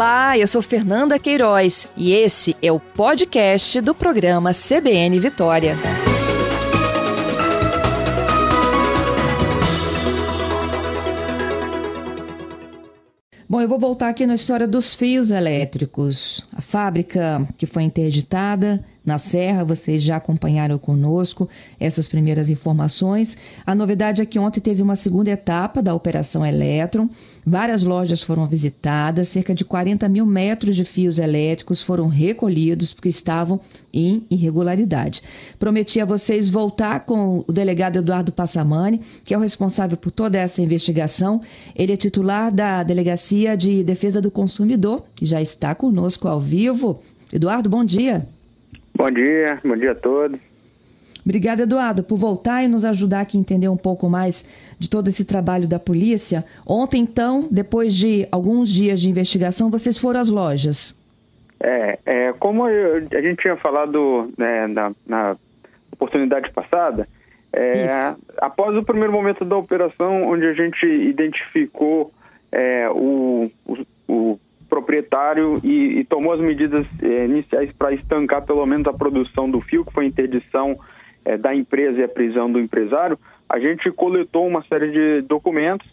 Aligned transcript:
Olá, 0.00 0.38
eu 0.38 0.46
sou 0.46 0.62
Fernanda 0.62 1.18
Queiroz 1.18 1.86
e 1.94 2.12
esse 2.12 2.56
é 2.62 2.72
o 2.72 2.80
podcast 2.80 3.82
do 3.82 3.94
programa 3.94 4.50
CBN 4.54 5.20
Vitória. 5.20 5.76
Bom, 13.46 13.60
eu 13.60 13.68
vou 13.68 13.78
voltar 13.78 14.08
aqui 14.08 14.26
na 14.26 14.36
história 14.36 14.66
dos 14.66 14.94
fios 14.94 15.30
elétricos. 15.30 16.46
A 16.56 16.62
fábrica 16.62 17.46
que 17.58 17.66
foi 17.66 17.82
interditada 17.82 18.82
na 19.04 19.16
Serra, 19.16 19.64
vocês 19.64 20.02
já 20.02 20.16
acompanharam 20.16 20.78
conosco 20.78 21.48
essas 21.78 22.06
primeiras 22.06 22.50
informações. 22.50 23.36
A 23.64 23.74
novidade 23.74 24.20
é 24.20 24.26
que 24.26 24.38
ontem 24.38 24.60
teve 24.60 24.82
uma 24.82 24.96
segunda 24.96 25.30
etapa 25.30 25.82
da 25.82 25.94
Operação 25.94 26.44
Elétron. 26.44 27.08
Várias 27.46 27.82
lojas 27.82 28.22
foram 28.22 28.46
visitadas, 28.46 29.28
cerca 29.28 29.54
de 29.54 29.64
40 29.64 30.08
mil 30.08 30.26
metros 30.26 30.76
de 30.76 30.84
fios 30.84 31.18
elétricos 31.18 31.82
foram 31.82 32.06
recolhidos 32.06 32.92
porque 32.92 33.08
estavam 33.08 33.58
em 33.92 34.24
irregularidade. 34.30 35.22
Prometi 35.58 35.98
a 36.00 36.04
vocês 36.04 36.50
voltar 36.50 37.00
com 37.00 37.42
o 37.48 37.52
delegado 37.52 37.98
Eduardo 37.98 38.30
Passamani, 38.30 39.00
que 39.24 39.32
é 39.32 39.38
o 39.38 39.40
responsável 39.40 39.96
por 39.96 40.10
toda 40.10 40.38
essa 40.38 40.60
investigação. 40.60 41.40
Ele 41.74 41.92
é 41.92 41.96
titular 41.96 42.52
da 42.52 42.82
Delegacia 42.82 43.56
de 43.56 43.82
Defesa 43.82 44.20
do 44.20 44.30
Consumidor 44.30 45.04
e 45.20 45.24
já 45.24 45.40
está 45.40 45.74
conosco 45.74 46.28
ao 46.28 46.40
vivo. 46.40 47.00
Eduardo, 47.32 47.70
bom 47.70 47.84
dia. 47.84 48.26
Bom 49.00 49.10
dia, 49.10 49.58
bom 49.64 49.76
dia 49.78 49.92
a 49.92 49.94
todos. 49.94 50.38
Obrigada, 51.24 51.62
Eduardo, 51.62 52.04
por 52.04 52.18
voltar 52.18 52.62
e 52.62 52.68
nos 52.68 52.84
ajudar 52.84 53.22
aqui 53.22 53.38
a 53.38 53.40
entender 53.40 53.66
um 53.66 53.76
pouco 53.76 54.10
mais 54.10 54.44
de 54.78 54.90
todo 54.90 55.08
esse 55.08 55.26
trabalho 55.26 55.66
da 55.66 55.78
polícia. 55.78 56.44
Ontem, 56.66 57.00
então, 57.00 57.48
depois 57.50 57.94
de 57.94 58.28
alguns 58.30 58.68
dias 58.68 59.00
de 59.00 59.08
investigação, 59.08 59.70
vocês 59.70 59.96
foram 59.96 60.20
às 60.20 60.28
lojas. 60.28 60.94
É, 61.58 61.98
é 62.04 62.32
como 62.34 62.68
eu, 62.68 62.96
a 62.96 63.22
gente 63.22 63.40
tinha 63.40 63.56
falado 63.56 64.30
né, 64.36 64.66
na, 64.66 64.92
na, 65.06 65.36
oportunidade 65.92 66.52
passada, 66.52 67.08
é, 67.54 67.86
após 68.36 68.76
o 68.76 68.84
primeiro 68.84 69.14
momento 69.14 69.46
da 69.46 69.56
operação, 69.56 70.28
onde 70.28 70.44
a 70.44 70.52
gente 70.52 70.84
identificou 70.84 72.12
é, 72.52 72.86
o, 72.90 73.50
o, 73.66 73.76
o 74.06 74.40
proprietário 74.70 75.60
e, 75.64 75.98
e 75.98 76.04
tomou 76.04 76.32
as 76.32 76.40
medidas 76.40 76.86
eh, 77.02 77.24
iniciais 77.26 77.70
para 77.72 77.92
estancar 77.92 78.46
pelo 78.46 78.64
menos 78.64 78.86
a 78.86 78.92
produção 78.92 79.50
do 79.50 79.60
fio, 79.60 79.84
que 79.84 79.92
foi 79.92 80.06
interdição 80.06 80.76
eh, 81.24 81.36
da 81.36 81.54
empresa 81.54 81.98
e 81.98 82.04
a 82.04 82.08
prisão 82.08 82.50
do 82.50 82.58
empresário, 82.58 83.18
a 83.48 83.58
gente 83.58 83.90
coletou 83.90 84.46
uma 84.46 84.62
série 84.62 84.90
de 84.90 85.26
documentos 85.26 85.86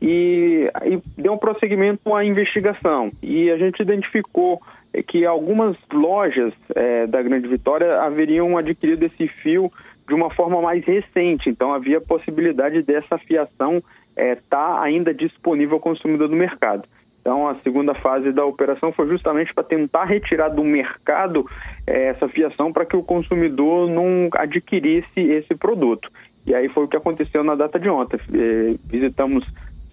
e, 0.00 0.68
e 0.84 1.20
deu 1.20 1.34
um 1.34 1.38
prosseguimento 1.38 2.14
à 2.14 2.24
investigação. 2.24 3.12
E 3.22 3.50
a 3.50 3.58
gente 3.58 3.80
identificou 3.80 4.60
eh, 4.92 5.02
que 5.02 5.24
algumas 5.24 5.76
lojas 5.92 6.52
eh, 6.74 7.06
da 7.06 7.22
Grande 7.22 7.46
Vitória 7.46 8.00
haveriam 8.00 8.56
adquirido 8.56 9.04
esse 9.04 9.28
fio 9.42 9.70
de 10.08 10.14
uma 10.14 10.30
forma 10.30 10.60
mais 10.60 10.84
recente, 10.84 11.48
então 11.48 11.72
havia 11.72 12.00
possibilidade 12.00 12.82
dessa 12.82 13.16
fiação 13.18 13.82
estar 14.16 14.42
tá 14.50 14.82
ainda 14.82 15.14
disponível 15.14 15.76
ao 15.76 15.80
consumidor 15.80 16.28
do 16.28 16.36
mercado. 16.36 16.86
Então, 17.24 17.48
a 17.48 17.54
segunda 17.62 17.94
fase 17.94 18.32
da 18.32 18.44
operação 18.44 18.92
foi 18.92 19.08
justamente 19.08 19.54
para 19.54 19.64
tentar 19.64 20.04
retirar 20.04 20.50
do 20.50 20.62
mercado 20.62 21.48
eh, 21.86 22.08
essa 22.08 22.28
fiação 22.28 22.70
para 22.70 22.84
que 22.84 22.94
o 22.94 23.02
consumidor 23.02 23.88
não 23.88 24.28
adquirisse 24.34 25.18
esse 25.18 25.54
produto. 25.54 26.06
E 26.44 26.54
aí 26.54 26.68
foi 26.68 26.84
o 26.84 26.88
que 26.88 26.98
aconteceu 26.98 27.42
na 27.42 27.54
data 27.54 27.80
de 27.80 27.88
ontem. 27.88 28.20
Eh, 28.30 28.74
visitamos 28.84 29.42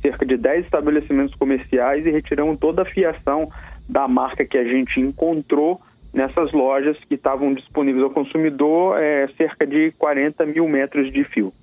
cerca 0.02 0.26
de 0.26 0.36
10 0.36 0.66
estabelecimentos 0.66 1.34
comerciais 1.36 2.06
e 2.06 2.12
retiramos 2.12 2.60
toda 2.60 2.82
a 2.82 2.86
fiação 2.86 3.50
da 3.88 4.10
marca 4.10 4.44
que 4.44 4.58
a 4.58 4.66
gente 4.66 5.00
encontrou 5.00 5.80
nessas 6.14 6.52
lojas 6.52 6.98
que 7.08 7.16
estavam 7.16 7.54
disponíveis 7.54 8.04
ao 8.04 8.10
consumidor, 8.10 9.00
eh, 9.00 9.30
cerca 9.38 9.66
de 9.66 9.94
40 9.98 10.46
mil 10.46 10.68
metros 10.68 11.10
de 11.14 11.24
fio. 11.24 11.54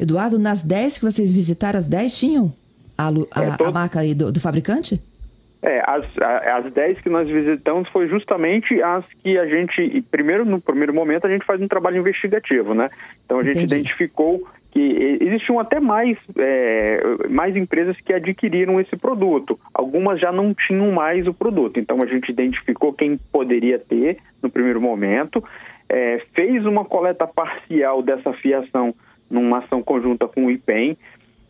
Eduardo, 0.00 0.36
nas 0.36 0.64
10 0.64 0.98
que 0.98 1.04
vocês 1.04 1.32
visitaram, 1.32 1.78
as 1.78 1.86
10 1.86 2.18
tinham? 2.18 2.63
A, 2.96 3.08
a, 3.08 3.44
é, 3.44 3.56
todo... 3.56 3.68
a 3.68 3.72
marca 3.72 4.00
aí 4.00 4.14
do, 4.14 4.30
do, 4.32 4.40
fabricante? 4.40 5.02
É, 5.62 5.82
as, 5.86 6.04
as 6.64 6.72
10 6.72 7.00
que 7.00 7.08
nós 7.08 7.26
visitamos 7.28 7.88
foi 7.88 8.06
justamente 8.06 8.80
as 8.82 9.04
que 9.22 9.38
a 9.38 9.46
gente, 9.46 10.02
primeiro, 10.10 10.44
no 10.44 10.60
primeiro 10.60 10.92
momento, 10.92 11.26
a 11.26 11.30
gente 11.30 11.46
faz 11.46 11.60
um 11.60 11.68
trabalho 11.68 11.98
investigativo, 11.98 12.74
né? 12.74 12.88
Então 13.24 13.38
a 13.38 13.42
gente 13.42 13.58
Entendi. 13.58 13.76
identificou 13.76 14.46
que 14.74 15.18
existiam 15.20 15.60
até 15.60 15.78
mais, 15.78 16.18
é, 16.36 17.00
mais 17.30 17.56
empresas 17.56 17.96
que 18.00 18.12
adquiriram 18.12 18.80
esse 18.80 18.96
produto. 18.96 19.58
Algumas 19.72 20.20
já 20.20 20.32
não 20.32 20.52
tinham 20.52 20.90
mais 20.90 21.28
o 21.28 21.32
produto. 21.32 21.78
Então 21.78 22.02
a 22.02 22.06
gente 22.06 22.28
identificou 22.28 22.92
quem 22.92 23.16
poderia 23.32 23.78
ter 23.78 24.18
no 24.42 24.50
primeiro 24.50 24.80
momento, 24.80 25.42
é, 25.88 26.20
fez 26.34 26.66
uma 26.66 26.84
coleta 26.84 27.24
parcial 27.24 28.02
dessa 28.02 28.32
fiação 28.32 28.92
numa 29.30 29.58
ação 29.58 29.82
conjunta 29.82 30.26
com 30.26 30.46
o 30.46 30.50
IPEM, 30.50 30.98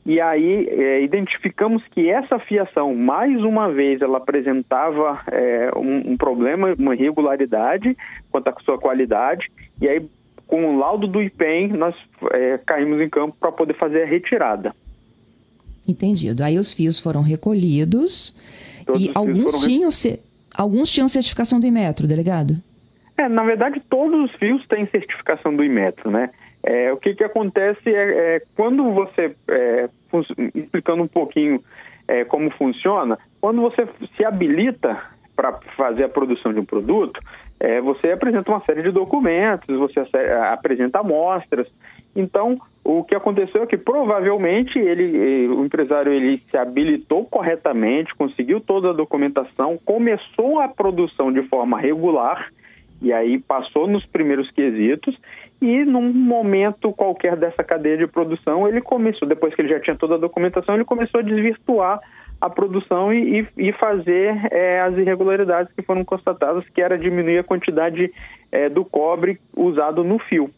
e 0.06 0.20
aí 0.20 0.68
é, 0.68 1.02
identificamos 1.02 1.82
que 1.88 2.10
essa 2.10 2.38
fiação, 2.38 2.94
mais 2.94 3.42
uma 3.42 3.72
vez, 3.72 4.02
ela 4.02 4.18
apresentava 4.18 5.20
é, 5.32 5.70
um, 5.76 6.12
um, 6.12 6.16
problema, 6.16 6.74
uma 6.78 6.94
irregularidade 6.94 7.96
quanto 8.30 8.48
à 8.48 8.54
sua 8.64 8.78
qualidade. 8.78 9.50
E 9.80 9.88
aí, 9.88 10.06
com 10.46 10.74
o 10.74 10.78
laudo 10.78 11.06
do 11.06 11.22
IPEM, 11.22 11.68
nós 11.68 11.94
é, 12.32 12.58
caímos 12.66 13.00
em 13.00 13.08
campo 13.08 13.34
para 13.40 13.50
poder 13.50 13.74
fazer 13.74 14.02
a 14.02 14.06
retirada. 14.06 14.74
Entendido. 15.88 16.44
Aí 16.44 16.58
os 16.58 16.74
fios 16.74 17.00
foram 17.00 17.22
recolhidos 17.22 18.34
Todos 18.84 19.02
e 19.02 19.10
alguns 19.14 19.64
tinham, 19.64 19.88
alguns 20.54 20.92
tinham 20.92 21.08
certificação 21.08 21.58
do 21.58 21.66
Imetro, 21.66 22.06
delegado? 22.06 22.56
É, 23.16 23.26
na 23.28 23.44
verdade, 23.44 23.80
todos 23.88 24.30
os 24.30 24.36
fios 24.36 24.66
têm 24.66 24.86
certificação 24.86 25.54
do 25.54 25.64
Imetro, 25.64 26.10
né? 26.10 26.30
É, 26.66 26.92
o 26.92 26.96
que, 26.96 27.14
que 27.14 27.22
acontece 27.22 27.94
é, 27.94 28.36
é 28.36 28.42
quando 28.56 28.90
você, 28.92 29.36
é, 29.48 29.88
explicando 30.54 31.02
um 31.02 31.08
pouquinho 31.08 31.60
é, 32.08 32.24
como 32.24 32.50
funciona, 32.50 33.18
quando 33.40 33.60
você 33.60 33.86
se 34.16 34.24
habilita 34.24 34.98
para 35.36 35.52
fazer 35.76 36.04
a 36.04 36.08
produção 36.08 36.52
de 36.52 36.60
um 36.60 36.64
produto, 36.64 37.20
é, 37.60 37.80
você 37.80 38.12
apresenta 38.12 38.50
uma 38.50 38.64
série 38.64 38.82
de 38.82 38.90
documentos, 38.90 39.76
você 39.76 40.00
apresenta 40.50 41.00
amostras. 41.00 41.68
Então, 42.16 42.58
o 42.84 43.02
que 43.02 43.14
aconteceu 43.14 43.62
é 43.62 43.66
que 43.66 43.76
provavelmente 43.76 44.78
ele, 44.78 45.48
o 45.48 45.64
empresário 45.64 46.12
ele 46.12 46.40
se 46.50 46.56
habilitou 46.56 47.24
corretamente, 47.24 48.14
conseguiu 48.14 48.60
toda 48.60 48.90
a 48.90 48.92
documentação, 48.94 49.78
começou 49.84 50.60
a 50.60 50.68
produção 50.68 51.32
de 51.32 51.42
forma 51.42 51.78
regular 51.78 52.48
e 53.02 53.12
aí 53.12 53.38
passou 53.38 53.86
nos 53.86 54.06
primeiros 54.06 54.50
quesitos 54.52 55.16
e 55.64 55.84
num 55.84 56.12
momento 56.12 56.92
qualquer 56.92 57.36
dessa 57.36 57.64
cadeia 57.64 57.96
de 57.96 58.06
produção 58.06 58.68
ele 58.68 58.80
começou, 58.80 59.26
depois 59.26 59.54
que 59.54 59.62
ele 59.62 59.70
já 59.70 59.80
tinha 59.80 59.96
toda 59.96 60.16
a 60.16 60.18
documentação, 60.18 60.74
ele 60.74 60.84
começou 60.84 61.20
a 61.20 61.24
desvirtuar 61.24 62.00
a 62.40 62.50
produção 62.50 63.12
e, 63.12 63.48
e 63.56 63.72
fazer 63.72 64.36
é, 64.52 64.80
as 64.82 64.96
irregularidades 64.98 65.72
que 65.74 65.82
foram 65.82 66.04
constatadas, 66.04 66.68
que 66.68 66.82
era 66.82 66.98
diminuir 66.98 67.38
a 67.38 67.44
quantidade 67.44 68.12
é, 68.52 68.68
do 68.68 68.84
cobre 68.84 69.40
usado 69.56 70.04
no 70.04 70.18
fio. 70.18 70.50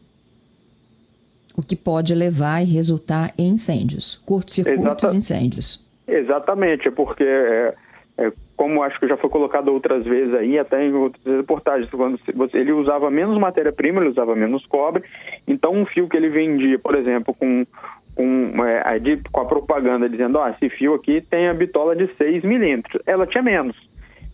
O 1.57 1.63
que 1.63 1.77
pode 1.77 2.15
levar 2.15 2.63
e 2.63 2.65
resultar 2.65 3.33
em 3.39 3.51
incêndios, 3.51 4.17
curtos-circuitos 4.27 5.13
e 5.13 5.17
incêndios. 5.17 5.87
Exatamente, 6.07 6.91
porque 6.91 7.25
é, 7.25 7.75
é, 8.19 8.33
como 8.57 8.83
acho 8.83 8.99
que 8.99 9.07
já 9.07 9.17
foi 9.17 9.29
colocado 9.29 9.69
outras 9.69 10.05
vezes 10.05 10.35
aí, 10.35 10.59
até 10.59 10.83
em 10.85 10.93
outras 10.93 11.25
reportagens, 11.25 11.91
quando 11.91 12.19
ele 12.55 12.73
usava 12.73 13.11
menos 13.11 13.39
matéria-prima, 13.39 14.01
ele 14.01 14.11
usava 14.11 14.35
menos 14.35 14.65
cobre, 14.67 15.05
então 15.47 15.73
um 15.73 15.85
fio 15.85 16.09
que 16.09 16.17
ele 16.17 16.31
vendia, 16.31 16.79
por 16.79 16.95
exemplo, 16.95 17.35
com, 17.35 17.67
com, 18.15 18.65
é, 18.65 18.99
com 19.31 19.41
a 19.41 19.45
propaganda 19.45 20.09
dizendo, 20.09 20.39
oh, 20.39 20.49
esse 20.49 20.71
fio 20.71 20.95
aqui 20.95 21.21
tem 21.21 21.49
a 21.49 21.55
bitola 21.55 21.95
de 21.95 22.09
6 22.17 22.43
milímetros, 22.45 23.01
ela 23.07 23.27
tinha 23.27 23.43
menos. 23.43 23.77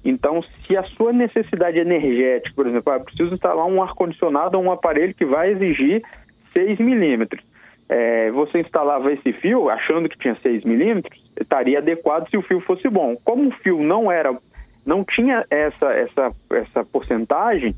Então, 0.05 0.43
se 0.43 0.77
a 0.77 0.83
sua 0.83 1.13
necessidade 1.13 1.79
energética, 1.79 2.55
por 2.57 2.67
exemplo, 2.67 2.93
ah, 2.93 3.01
preciso 3.01 3.33
instalar 3.33 3.67
um 3.67 3.83
ar-condicionado 3.83 4.59
ou 4.59 4.65
um 4.65 4.73
aparelho 4.73 5.15
que 5.15 5.25
vai 5.25 5.51
exigir 5.51 6.03
6 6.53 6.79
milímetros, 6.81 7.43
é, 7.89 8.31
você 8.31 8.61
instalava 8.61 9.13
esse 9.13 9.33
fio 9.35 9.69
achando 9.69 10.09
que 10.09 10.19
tinha 10.19 10.37
6 10.43 10.65
milímetros, 10.65 11.22
estaria 11.40 11.79
adequado 11.79 12.29
se 12.29 12.37
o 12.37 12.43
fio 12.43 12.61
fosse 12.61 12.88
bom. 12.88 13.17
Como 13.25 13.49
o 13.49 13.52
fio 13.58 13.82
não 13.82 14.11
era, 14.11 14.37
não 14.84 15.05
tinha 15.05 15.44
essa, 15.50 15.93
essa, 15.93 16.32
essa 16.50 16.84
porcentagem, 16.84 17.75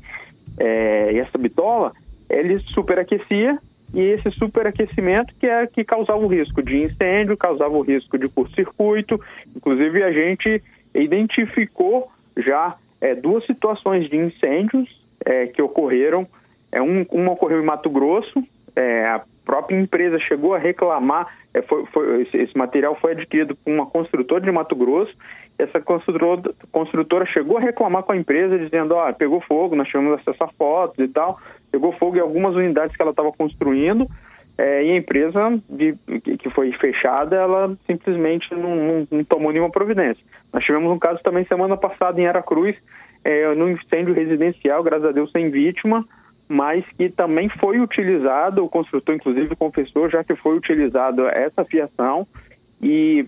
é, 0.59 1.17
essa 1.17 1.37
bitola, 1.37 1.93
ele 2.29 2.59
superaquecia 2.73 3.57
e 3.93 3.99
esse 3.99 4.29
superaquecimento 4.31 5.33
que 5.39 5.47
é 5.47 5.65
que 5.67 5.83
causava 5.83 6.19
o 6.19 6.27
risco 6.27 6.61
de 6.61 6.83
incêndio, 6.83 7.37
causava 7.37 7.75
o 7.77 7.81
risco 7.81 8.17
de 8.17 8.27
curto-circuito. 8.27 9.19
Inclusive 9.55 10.03
a 10.03 10.11
gente 10.11 10.61
identificou 10.93 12.09
já 12.37 12.75
é, 12.99 13.15
duas 13.15 13.45
situações 13.45 14.09
de 14.09 14.17
incêndios 14.17 14.89
é, 15.25 15.47
que 15.47 15.61
ocorreram. 15.61 16.27
É, 16.71 16.81
um, 16.81 17.05
uma 17.11 17.31
ocorreu 17.31 17.61
em 17.61 17.65
Mato 17.65 17.89
Grosso, 17.89 18.43
é, 18.75 19.21
própria 19.45 19.79
empresa 19.79 20.19
chegou 20.19 20.55
a 20.55 20.57
reclamar, 20.57 21.27
é, 21.53 21.61
foi, 21.61 21.85
foi, 21.87 22.23
esse, 22.23 22.37
esse, 22.37 22.57
material 22.57 22.97
foi 22.99 23.11
adquirido 23.11 23.55
por 23.55 23.71
uma 23.71 23.85
construtora 23.85 24.41
de 24.41 24.51
Mato 24.51 24.75
Grosso, 24.75 25.13
essa 25.57 25.79
construtora, 25.79 26.53
construtora 26.71 27.25
chegou 27.27 27.57
a 27.57 27.61
reclamar 27.61 28.03
com 28.03 28.11
a 28.11 28.17
empresa, 28.17 28.59
dizendo, 28.59 28.95
ó, 28.95 29.09
oh, 29.09 29.13
pegou 29.13 29.39
fogo, 29.41 29.75
nós 29.75 29.87
tivemos 29.87 30.19
acesso 30.19 30.43
a 30.43 30.47
fotos 30.49 30.99
e 30.99 31.07
tal, 31.07 31.39
pegou 31.71 31.93
fogo 31.93 32.17
em 32.17 32.21
algumas 32.21 32.55
unidades 32.55 32.95
que 32.95 33.01
ela 33.01 33.11
estava 33.11 33.31
construindo, 33.31 34.05
é, 34.57 34.85
e 34.85 34.93
a 34.93 34.95
empresa 34.95 35.61
de, 35.69 35.95
que 36.39 36.49
foi 36.49 36.71
fechada, 36.73 37.35
ela 37.35 37.77
simplesmente 37.85 38.53
não, 38.53 38.75
não, 38.75 39.07
não, 39.11 39.23
tomou 39.23 39.51
nenhuma 39.51 39.69
providência. 39.69 40.23
Nós 40.51 40.63
tivemos 40.63 40.91
um 40.91 40.99
caso 40.99 41.21
também 41.23 41.45
semana 41.45 41.75
passada 41.77 42.19
em 42.19 42.27
Aracruz, 42.27 42.75
é, 43.23 43.53
num 43.53 43.69
incêndio 43.69 44.13
residencial, 44.13 44.83
graças 44.83 45.05
a 45.05 45.11
Deus 45.11 45.31
sem 45.31 45.49
vítima, 45.49 46.05
mas 46.47 46.85
que 46.97 47.09
também 47.09 47.49
foi 47.49 47.79
utilizado, 47.79 48.63
o 48.63 48.69
construtor 48.69 49.15
inclusive 49.15 49.55
confessou 49.55 50.09
já 50.09 50.23
que 50.23 50.35
foi 50.35 50.55
utilizado 50.55 51.27
essa 51.27 51.65
fiação 51.65 52.27
e 52.81 53.25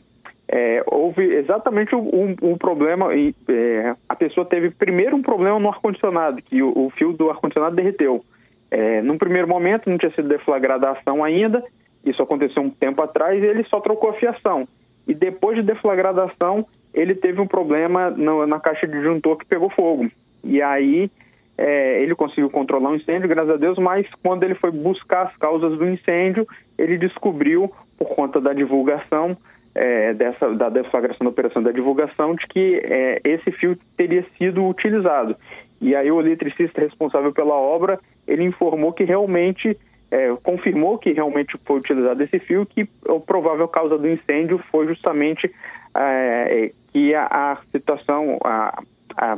é, 0.48 0.82
houve 0.86 1.24
exatamente 1.24 1.94
um, 1.94 2.36
um 2.42 2.58
problema, 2.58 3.10
é, 3.14 3.96
a 4.08 4.16
pessoa 4.16 4.46
teve 4.46 4.70
primeiro 4.72 5.16
um 5.16 5.22
problema 5.22 5.60
no 5.60 5.68
ar-condicionado, 5.68 6.42
que 6.42 6.64
o, 6.64 6.70
o, 6.70 6.90
fio 6.92 7.12
do 7.12 7.30
ar-condicionado 7.30 7.76
derreteu. 7.76 8.24
É, 8.72 9.02
num 9.02 9.18
primeiro 9.18 9.48
momento 9.48 9.90
não 9.90 9.98
tinha 9.98 10.12
sido 10.12 10.30
deflagrada 10.30 10.88
a 10.88 10.92
ação 10.92 11.24
ainda, 11.24 11.64
isso 12.06 12.22
aconteceu 12.22 12.64
um 12.64 12.70
tempo 12.70 13.02
atrás, 13.02 13.42
e 13.42 13.46
ele 13.46 13.64
só 13.66 13.82
trocou 13.82 14.12
a 14.12 14.14
fiação. 14.14 14.68
E 15.06 15.14
depois 15.14 15.58
de 15.58 15.64
deflagrada 15.64 16.22
a 16.22 16.26
ação, 16.26 16.66
ele 16.94 17.16
teve 17.16 17.42
um 17.42 17.48
problema 17.48 18.10
no, 18.10 18.48
na 18.48 18.60
caixa 18.60 18.88
de 18.88 18.94
disjuntor 18.94 19.38
que 19.38 19.46
pegou 19.46 19.70
fogo. 19.70 20.10
E 20.44 20.62
aí 20.62 21.12
é, 21.58 22.02
ele 22.02 22.14
conseguiu 22.14 22.50
controlar 22.50 22.92
o 22.92 22.96
incêndio, 22.96 23.28
graças 23.28 23.56
a 23.56 23.58
Deus, 23.58 23.78
mas 23.80 24.06
quando 24.24 24.44
ele 24.44 24.56
foi 24.56 24.70
buscar 24.70 25.24
as 25.24 25.36
causas 25.38 25.78
do 25.78 25.90
incêndio, 25.90 26.48
ele 26.78 26.98
descobriu, 26.98 27.72
por 27.98 28.10
conta 28.10 28.40
da 28.40 28.54
divulgação, 28.54 29.36
é, 29.74 30.14
dessa, 30.14 30.54
da 30.56 30.70
deflagração 30.70 31.26
da 31.26 31.30
operação 31.30 31.64
da 31.64 31.72
divulgação, 31.72 32.36
de 32.36 32.48
que 32.48 32.82
é, 32.84 33.22
esse 33.24 33.52
fio 33.52 33.78
teria 33.96 34.26
sido 34.38 34.66
utilizado. 34.66 35.36
E 35.80 35.96
aí 35.96 36.12
o 36.12 36.20
eletricista 36.20 36.82
responsável 36.82 37.32
pela 37.32 37.54
obra, 37.54 38.00
ele 38.28 38.44
informou 38.44 38.94
que 38.94 39.04
realmente, 39.04 39.78
é, 40.10 40.36
confirmou 40.44 40.98
que 40.98 41.12
realmente 41.12 41.56
foi 41.66 41.78
utilizado 41.78 42.22
esse 42.24 42.40
fio, 42.40 42.66
que 42.66 42.88
a 43.08 43.20
provável 43.20 43.68
causa 43.68 43.98
do 43.98 44.08
incêndio 44.08 44.60
foi 44.72 44.88
justamente 44.88 45.52
é, 45.96 46.72
que 46.92 47.14
a, 47.14 47.26
a 47.26 47.58
situação, 47.72 48.40
a, 48.44 48.82
a, 49.16 49.38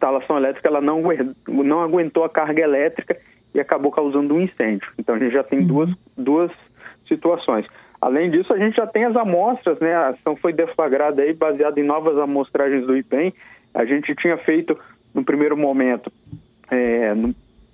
instalação 0.00 0.38
elétrica, 0.38 0.66
ela 0.66 0.80
não, 0.80 1.02
não 1.46 1.80
aguentou 1.82 2.24
a 2.24 2.28
carga 2.30 2.62
elétrica 2.62 3.18
e 3.54 3.60
acabou 3.60 3.92
causando 3.92 4.34
um 4.34 4.40
incêndio. 4.40 4.90
Então 4.98 5.14
a 5.14 5.18
gente 5.18 5.32
já 5.32 5.44
tem 5.44 5.60
uhum. 5.60 5.66
duas, 5.66 5.90
duas 6.16 6.50
situações. 7.06 7.66
Além 8.00 8.30
disso, 8.30 8.52
a 8.54 8.58
gente 8.58 8.76
já 8.76 8.86
tem 8.86 9.04
as 9.04 9.14
amostras, 9.14 9.78
né? 9.78 9.94
A 9.94 10.08
ação 10.08 10.34
foi 10.36 10.54
deflagrada 10.54 11.20
aí 11.20 11.34
baseada 11.34 11.78
em 11.78 11.82
novas 11.82 12.16
amostragens 12.16 12.86
do 12.86 12.96
IPEM. 12.96 13.34
A 13.74 13.84
gente 13.84 14.14
tinha 14.14 14.38
feito 14.38 14.78
no 15.12 15.22
primeiro 15.22 15.56
momento, 15.56 16.10
é, 16.70 17.12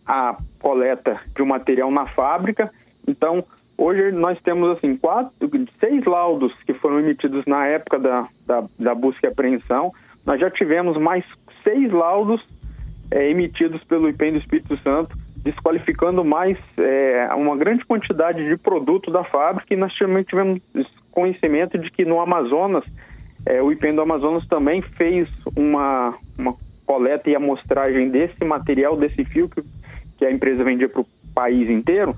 a 0.05 0.37
coleta 0.59 1.21
de 1.35 1.43
um 1.43 1.47
material 1.47 1.91
na 1.93 2.07
fábrica. 2.09 2.73
Então, 3.07 3.45
hoje 3.79 4.11
nós 4.11 4.41
temos 4.43 4.77
assim 4.77 4.97
quatro, 4.97 5.33
seis 5.79 6.05
laudos 6.05 6.53
que 6.65 6.75
foram 6.75 6.99
emitidos 6.99 7.45
na 7.47 7.67
época 7.67 7.99
da, 8.01 8.27
da, 8.45 8.65
da 8.77 8.95
busca 8.95 9.27
e 9.27 9.31
apreensão. 9.31 9.93
Nós 10.25 10.41
já 10.41 10.51
tivemos 10.51 10.97
mais 10.99 11.25
seis 11.67 11.91
laudos 11.91 12.41
é, 13.11 13.29
emitidos 13.29 13.83
pelo 13.85 14.09
IPEM 14.09 14.33
do 14.33 14.39
Espírito 14.39 14.77
Santo, 14.83 15.17
desqualificando 15.37 16.25
mais 16.25 16.57
é, 16.79 17.29
uma 17.35 17.57
grande 17.57 17.85
quantidade 17.85 18.49
de 18.49 18.57
produto 18.57 19.11
da 19.11 19.25
fábrica 19.25 19.75
e 19.75 19.77
nós 19.77 19.97
também 19.97 20.23
tivemos 20.23 20.61
conhecimento 21.11 21.79
de 21.79 21.91
que 21.91 22.05
no 22.05 22.21
Amazonas, 22.21 22.85
é, 23.45 23.63
o 23.63 23.73
IPEM 23.73 23.95
do 23.95 24.03
Amazonas 24.03 24.47
também 24.49 24.83
fez 24.83 25.31
uma, 25.57 26.15
uma 26.39 26.55
coleta 26.85 27.31
e 27.31 27.35
amostragem 27.35 28.11
desse 28.11 28.45
material, 28.45 28.97
desse 28.97 29.25
fio 29.25 29.49
que, 29.49 29.63
que 30.19 30.27
a 30.27 30.31
empresa 30.31 30.63
vendia 30.63 30.89
para 30.89 31.01
o 31.01 31.07
país 31.35 31.71
inteiro. 31.71 32.15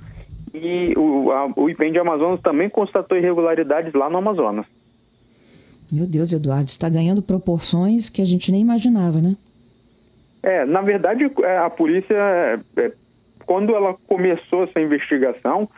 E 0.54 0.94
o, 0.96 1.30
a, 1.30 1.52
o 1.54 1.70
IPEM 1.70 1.92
de 1.92 1.98
Amazonas 1.98 2.40
também 2.40 2.68
constatou 2.68 3.16
irregularidades 3.16 3.92
lá 3.92 4.10
no 4.10 4.18
Amazonas. 4.18 4.66
Meu 5.90 6.06
Deus, 6.06 6.32
Eduardo, 6.32 6.68
está 6.68 6.88
ganhando 6.88 7.22
proporções 7.22 8.08
que 8.08 8.20
a 8.20 8.24
gente 8.24 8.52
nem 8.52 8.60
imaginava, 8.60 9.20
né? 9.20 9.36
É, 10.42 10.64
na 10.64 10.82
verdade, 10.82 11.30
é, 11.42 11.58
a 11.58 11.70
polícia, 11.70 12.14
é, 12.14 12.58
é, 12.76 12.92
quando 13.46 13.74
ela 13.74 13.94
começou 14.06 14.64
essa 14.64 14.80
investigação 14.80 15.68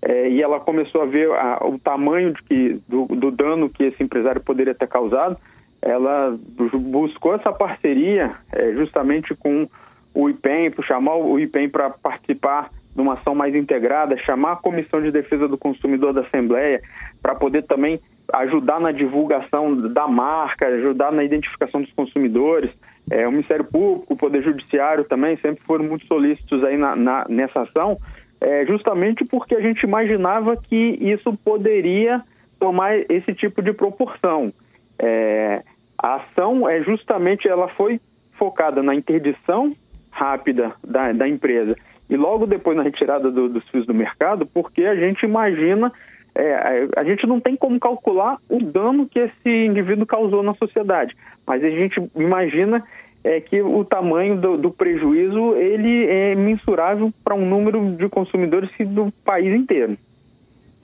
é, 0.00 0.28
e 0.30 0.42
ela 0.42 0.58
começou 0.58 1.02
a 1.02 1.06
ver 1.06 1.30
a, 1.32 1.66
o 1.66 1.78
tamanho 1.78 2.32
que, 2.48 2.80
do, 2.88 3.06
do 3.06 3.30
dano 3.30 3.68
que 3.68 3.84
esse 3.84 4.02
empresário 4.02 4.40
poderia 4.40 4.74
ter 4.74 4.88
causado, 4.88 5.36
ela 5.80 6.36
buscou 6.72 7.34
essa 7.34 7.52
parceria 7.52 8.34
é, 8.52 8.72
justamente 8.72 9.34
com 9.34 9.68
o 10.14 10.28
IPEM, 10.28 10.72
chamar 10.82 11.16
o 11.16 11.38
IPEM 11.38 11.68
para 11.68 11.90
participar 11.90 12.70
de 12.94 13.00
uma 13.00 13.14
ação 13.14 13.34
mais 13.34 13.54
integrada, 13.54 14.18
chamar 14.18 14.52
a 14.52 14.56
Comissão 14.56 15.00
de 15.00 15.12
Defesa 15.12 15.46
do 15.46 15.56
Consumidor 15.56 16.12
da 16.12 16.22
Assembleia 16.22 16.82
para 17.22 17.34
poder 17.34 17.62
também 17.64 18.00
ajudar 18.32 18.80
na 18.80 18.92
divulgação 18.92 19.74
da 19.76 20.06
marca, 20.06 20.66
ajudar 20.66 21.12
na 21.12 21.24
identificação 21.24 21.80
dos 21.80 21.92
consumidores. 21.92 22.70
É, 23.10 23.26
o 23.26 23.32
Ministério 23.32 23.64
Público, 23.64 24.12
o 24.12 24.16
Poder 24.16 24.42
Judiciário 24.42 25.04
também 25.04 25.36
sempre 25.38 25.62
foram 25.64 25.84
muito 25.84 26.06
solícitos 26.06 26.62
aí 26.62 26.76
na, 26.76 26.94
na, 26.94 27.24
nessa 27.28 27.62
ação, 27.62 27.96
é, 28.40 28.66
justamente 28.66 29.24
porque 29.24 29.54
a 29.54 29.60
gente 29.60 29.82
imaginava 29.82 30.56
que 30.56 30.98
isso 31.00 31.36
poderia 31.44 32.22
tomar 32.58 32.98
esse 33.10 33.34
tipo 33.34 33.62
de 33.62 33.72
proporção. 33.72 34.52
É, 34.98 35.62
a 35.96 36.16
ação 36.16 36.68
é 36.68 36.82
justamente, 36.82 37.48
ela 37.48 37.68
foi 37.68 38.00
focada 38.32 38.82
na 38.82 38.94
interdição 38.94 39.74
rápida 40.10 40.72
da, 40.84 41.12
da 41.12 41.28
empresa 41.28 41.74
e 42.10 42.16
logo 42.16 42.46
depois 42.46 42.76
na 42.76 42.82
retirada 42.82 43.30
do, 43.30 43.48
dos 43.48 43.68
fios 43.68 43.86
do 43.86 43.94
mercado, 43.94 44.46
porque 44.46 44.84
a 44.84 44.96
gente 44.96 45.24
imagina, 45.24 45.92
é, 46.34 46.88
a 46.96 47.04
gente 47.04 47.26
não 47.26 47.40
tem 47.40 47.56
como 47.56 47.78
calcular 47.80 48.38
o 48.48 48.62
dano 48.62 49.08
que 49.08 49.18
esse 49.18 49.66
indivíduo 49.66 50.06
causou 50.06 50.42
na 50.42 50.54
sociedade, 50.54 51.16
mas 51.46 51.62
a 51.64 51.70
gente 51.70 52.00
imagina 52.14 52.84
é 53.24 53.40
que 53.40 53.60
o 53.60 53.84
tamanho 53.84 54.40
do, 54.40 54.56
do 54.56 54.70
prejuízo 54.70 55.54
ele 55.56 56.06
é 56.06 56.34
mensurável 56.34 57.12
para 57.24 57.34
um 57.34 57.48
número 57.48 57.96
de 57.96 58.08
consumidores 58.08 58.70
do 58.78 59.12
país 59.24 59.54
inteiro. 59.54 59.98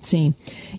Sim. 0.01 0.35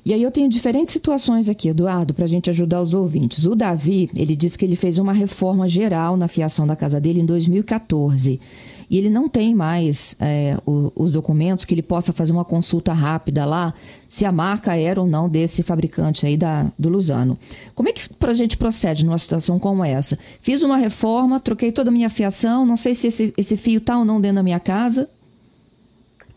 E 0.06 0.14
aí 0.14 0.22
eu 0.22 0.30
tenho 0.30 0.48
diferentes 0.48 0.94
situações 0.94 1.50
aqui, 1.50 1.70
Eduardo, 1.70 2.14
para 2.14 2.26
a 2.26 2.28
gente 2.28 2.50
ajudar 2.52 2.80
os 2.80 2.94
ouvintes. 2.94 3.48
O 3.48 3.56
Davi, 3.56 4.08
ele 4.16 4.36
disse 4.36 4.56
que 4.56 4.64
ele 4.64 4.76
fez 4.76 5.00
uma 5.00 5.14
reforma 5.14 5.68
geral 5.68 6.16
na 6.16 6.28
fiação 6.28 6.68
da 6.68 6.76
casa 6.76 7.02
dele 7.02 7.22
em 7.22 7.26
2014. 7.26 8.40
E 8.90 8.98
ele 8.98 9.10
não 9.10 9.28
tem 9.28 9.54
mais 9.54 10.16
é, 10.22 10.56
o, 10.66 10.92
os 10.96 11.12
documentos 11.12 11.66
que 11.66 11.74
ele 11.74 11.82
possa 11.82 12.14
fazer 12.14 12.32
uma 12.32 12.46
consulta 12.46 12.94
rápida 12.94 13.46
lá, 13.46 13.74
se 14.08 14.26
a 14.26 14.32
marca 14.32 14.76
era 14.76 15.00
ou 15.00 15.08
não 15.08 15.28
desse 15.28 15.64
fabricante 15.64 16.26
aí 16.26 16.38
da, 16.38 16.72
do 16.78 16.90
Luzano. 16.90 17.38
Como 17.74 17.90
é 17.90 17.92
que 17.92 18.08
a 18.26 18.34
gente 18.34 18.58
procede 18.58 19.06
numa 19.06 19.18
situação 19.18 19.60
como 19.60 19.84
essa? 19.84 20.18
Fiz 20.42 20.64
uma 20.64 20.78
reforma, 20.78 21.40
troquei 21.40 21.72
toda 21.72 21.90
a 21.90 21.94
minha 21.94 22.10
fiação, 22.10 22.66
não 22.66 22.78
sei 22.78 22.94
se 22.94 23.08
esse, 23.08 23.34
esse 23.38 23.58
fio 23.58 23.78
está 23.78 23.98
ou 23.98 24.06
não 24.06 24.22
dentro 24.22 24.38
da 24.38 24.44
minha 24.44 24.60
casa. 24.60 25.10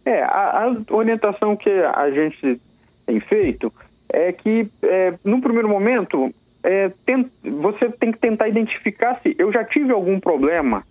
É, 0.04 0.22
a, 0.22 0.64
a 0.64 0.94
orientação 0.94 1.56
que 1.56 1.70
a 1.70 2.10
gente 2.10 2.60
tem 3.06 3.20
feito 3.20 3.72
é 4.08 4.32
que, 4.32 4.68
é, 4.82 5.14
no 5.22 5.40
primeiro 5.40 5.68
momento, 5.68 6.32
é, 6.62 6.90
tem, 7.04 7.30
você 7.42 7.90
tem 7.90 8.12
que 8.12 8.18
tentar 8.18 8.48
identificar 8.48 9.20
se 9.22 9.34
eu 9.38 9.52
já 9.52 9.64
tive 9.64 9.92
algum 9.92 10.18
problema 10.18 10.84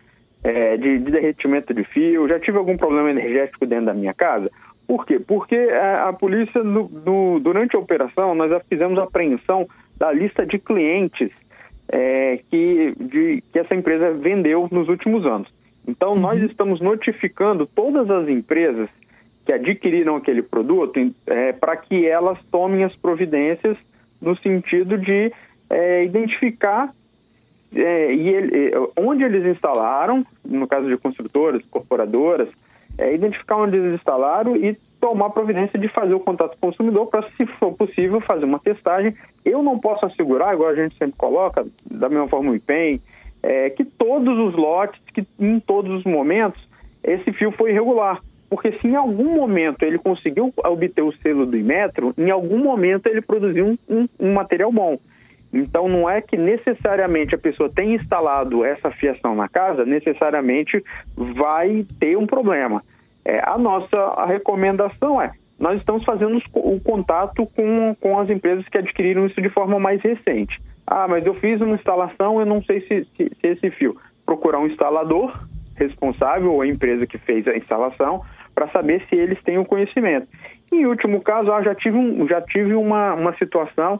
é, 0.43 0.77
de, 0.77 0.99
de, 0.99 1.11
derretimento 1.11 1.73
de 1.73 1.83
fio, 1.83 2.27
já 2.27 2.39
tive 2.39 2.57
algum 2.57 2.77
problema 2.77 3.09
energético 3.09 3.65
dentro 3.65 3.87
da 3.87 3.93
minha 3.93 4.13
casa. 4.13 4.49
Por 4.87 5.05
quê? 5.05 5.19
Porque 5.19 5.55
a, 5.55 6.09
a 6.09 6.13
polícia, 6.13 6.63
no, 6.63 6.89
no, 6.89 7.39
durante 7.39 7.75
a 7.75 7.79
operação, 7.79 8.33
nós 8.33 8.49
já 8.49 8.59
fizemos 8.61 8.97
a 8.97 9.03
apreensão 9.03 9.67
da 9.97 10.11
lista 10.11 10.45
de 10.45 10.57
clientes 10.57 11.31
é, 11.89 12.39
que, 12.49 12.93
de, 12.99 13.43
que 13.51 13.59
essa 13.59 13.75
empresa 13.75 14.13
vendeu 14.13 14.67
nos 14.71 14.87
últimos 14.87 15.25
anos. 15.25 15.51
Então, 15.87 16.13
uhum. 16.13 16.19
nós 16.19 16.41
estamos 16.41 16.79
notificando 16.81 17.65
todas 17.65 18.09
as 18.09 18.27
empresas 18.27 18.89
que 19.45 19.53
adquiriram 19.53 20.17
aquele 20.17 20.41
produto 20.41 20.99
é, 21.25 21.53
para 21.53 21.77
que 21.77 22.05
elas 22.05 22.37
tomem 22.51 22.83
as 22.83 22.95
providências 22.97 23.77
no 24.21 24.35
sentido 24.37 24.97
de 24.97 25.31
é, 25.69 26.03
identificar 26.03 26.93
é, 27.75 28.13
e 28.13 28.29
ele, 28.29 28.69
é, 28.69 28.71
onde 28.97 29.23
eles 29.23 29.45
instalaram, 29.45 30.25
no 30.45 30.67
caso 30.67 30.87
de 30.87 30.97
construtoras, 30.97 31.63
corporadoras, 31.69 32.49
é, 32.97 33.13
identificar 33.13 33.57
onde 33.57 33.77
eles 33.77 33.95
instalaram 33.95 34.55
e 34.55 34.75
tomar 34.99 35.29
providência 35.29 35.77
de 35.77 35.87
fazer 35.87 36.13
o 36.13 36.19
contato 36.19 36.57
com 36.57 36.67
o 36.67 36.71
consumidor 36.71 37.07
para, 37.07 37.27
se 37.37 37.45
for 37.59 37.73
possível, 37.73 38.19
fazer 38.21 38.45
uma 38.45 38.59
testagem. 38.59 39.15
Eu 39.45 39.61
não 39.61 39.77
posso 39.77 40.05
assegurar, 40.05 40.53
igual 40.53 40.69
a 40.69 40.75
gente 40.75 40.97
sempre 40.97 41.17
coloca, 41.17 41.65
da 41.89 42.09
mesma 42.09 42.27
forma 42.27 42.51
o 42.51 42.55
IPEM, 42.55 43.01
é, 43.43 43.69
que 43.69 43.85
todos 43.85 44.37
os 44.37 44.55
lotes, 44.55 44.99
que 45.13 45.25
em 45.39 45.59
todos 45.59 45.91
os 45.99 46.03
momentos, 46.03 46.61
esse 47.03 47.31
fio 47.33 47.51
foi 47.51 47.71
irregular 47.71 48.21
porque 48.49 48.71
se 48.79 48.87
em 48.87 48.95
algum 48.95 49.35
momento 49.35 49.83
ele 49.83 49.97
conseguiu 49.97 50.53
obter 50.57 51.01
o 51.01 51.11
selo 51.17 51.45
do 51.45 51.57
Imetro, 51.57 52.13
em 52.17 52.31
algum 52.31 52.59
momento 52.59 53.07
ele 53.07 53.21
produziu 53.21 53.65
um, 53.65 53.77
um, 53.89 54.07
um 54.19 54.33
material 54.33 54.71
bom. 54.71 54.97
Então 55.53 55.87
não 55.87 56.09
é 56.09 56.21
que 56.21 56.35
necessariamente 56.37 57.33
a 57.33 57.37
pessoa 57.37 57.69
tenha 57.73 57.95
instalado 57.95 58.65
essa 58.65 58.91
fiação 58.91 59.35
na 59.35 59.47
casa, 59.47 59.85
necessariamente 59.85 60.83
vai 61.15 61.85
ter 61.99 62.17
um 62.17 62.27
problema. 62.27 62.83
É, 63.23 63.41
a 63.43 63.57
nossa 63.57 64.25
recomendação 64.25 65.21
é 65.21 65.31
nós 65.59 65.79
estamos 65.79 66.03
fazendo 66.03 66.39
o 66.53 66.79
contato 66.79 67.45
com, 67.47 67.95
com 67.99 68.19
as 68.19 68.29
empresas 68.29 68.67
que 68.69 68.77
adquiriram 68.77 69.25
isso 69.25 69.41
de 69.41 69.49
forma 69.49 69.79
mais 69.79 70.01
recente. 70.01 70.61
Ah, 70.85 71.07
mas 71.07 71.25
eu 71.25 71.33
fiz 71.35 71.59
uma 71.59 71.75
instalação, 71.75 72.39
eu 72.39 72.45
não 72.45 72.61
sei 72.63 72.81
se, 72.81 73.07
se, 73.17 73.31
se 73.41 73.47
esse 73.47 73.71
fio. 73.71 73.97
Procurar 74.25 74.59
um 74.59 74.67
instalador 74.67 75.33
responsável 75.75 76.53
ou 76.53 76.61
a 76.61 76.67
empresa 76.67 77.07
que 77.07 77.17
fez 77.17 77.47
a 77.47 77.57
instalação 77.57 78.21
para 78.53 78.67
saber 78.69 79.03
se 79.09 79.15
eles 79.15 79.41
têm 79.43 79.57
o 79.57 79.65
conhecimento. 79.65 80.27
Em 80.71 80.85
último 80.85 81.21
caso, 81.21 81.51
ah, 81.51 81.61
já 81.61 81.73
tive, 81.73 81.97
um, 81.97 82.27
já 82.27 82.41
tive 82.41 82.75
uma, 82.75 83.13
uma 83.13 83.35
situação, 83.37 83.99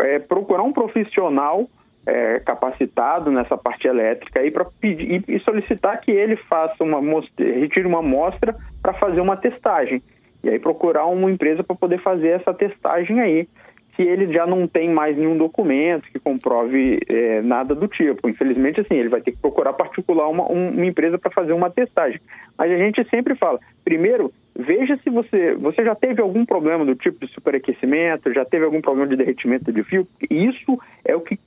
é, 0.00 0.18
procurar 0.18 0.62
um 0.62 0.72
profissional 0.72 1.68
é, 2.06 2.40
capacitado 2.40 3.30
nessa 3.30 3.56
parte 3.56 3.86
elétrica 3.86 4.40
aí 4.40 4.50
para 4.50 4.64
pedir 4.64 5.22
e 5.28 5.38
solicitar 5.40 6.00
que 6.00 6.10
ele 6.10 6.36
faça 6.36 6.82
uma 6.82 7.00
retire 7.38 7.86
uma 7.86 7.98
amostra 7.98 8.56
para 8.80 8.94
fazer 8.94 9.20
uma 9.20 9.36
testagem. 9.36 10.02
E 10.42 10.48
aí 10.48 10.58
procurar 10.58 11.06
uma 11.06 11.30
empresa 11.30 11.62
para 11.62 11.76
poder 11.76 12.00
fazer 12.00 12.28
essa 12.28 12.54
testagem 12.54 13.20
aí, 13.20 13.48
se 13.94 14.02
ele 14.02 14.32
já 14.32 14.46
não 14.46 14.66
tem 14.68 14.88
mais 14.88 15.16
nenhum 15.16 15.36
documento 15.36 16.08
que 16.12 16.20
comprove 16.20 17.00
é, 17.08 17.42
nada 17.42 17.74
do 17.74 17.88
tipo. 17.88 18.28
Infelizmente, 18.28 18.80
assim, 18.80 18.94
ele 18.94 19.08
vai 19.08 19.20
ter 19.20 19.32
que 19.32 19.38
procurar 19.38 19.72
particular 19.72 20.28
uma, 20.28 20.44
uma 20.46 20.86
empresa 20.86 21.18
para 21.18 21.32
fazer 21.32 21.52
uma 21.52 21.68
testagem. 21.68 22.20
Mas 22.56 22.70
a 22.70 22.76
gente 22.76 23.04
sempre 23.10 23.34
fala, 23.34 23.58
primeiro, 23.84 24.32
veja 24.58 24.98
se 25.02 25.08
você, 25.08 25.54
você 25.54 25.84
já 25.84 25.94
teve 25.94 26.20
algum 26.20 26.44
problema 26.44 26.84
do 26.84 26.96
tipo 26.96 27.24
de 27.24 27.32
superaquecimento, 27.32 28.34
já 28.34 28.44
teve 28.44 28.64
algum 28.64 28.80
problema 28.80 29.08
de 29.08 29.16
derretimento 29.16 29.72
de 29.72 29.84
fio. 29.84 30.06
Isso 30.28 30.78
é 31.04 31.14
o 31.14 31.20
que 31.20 31.38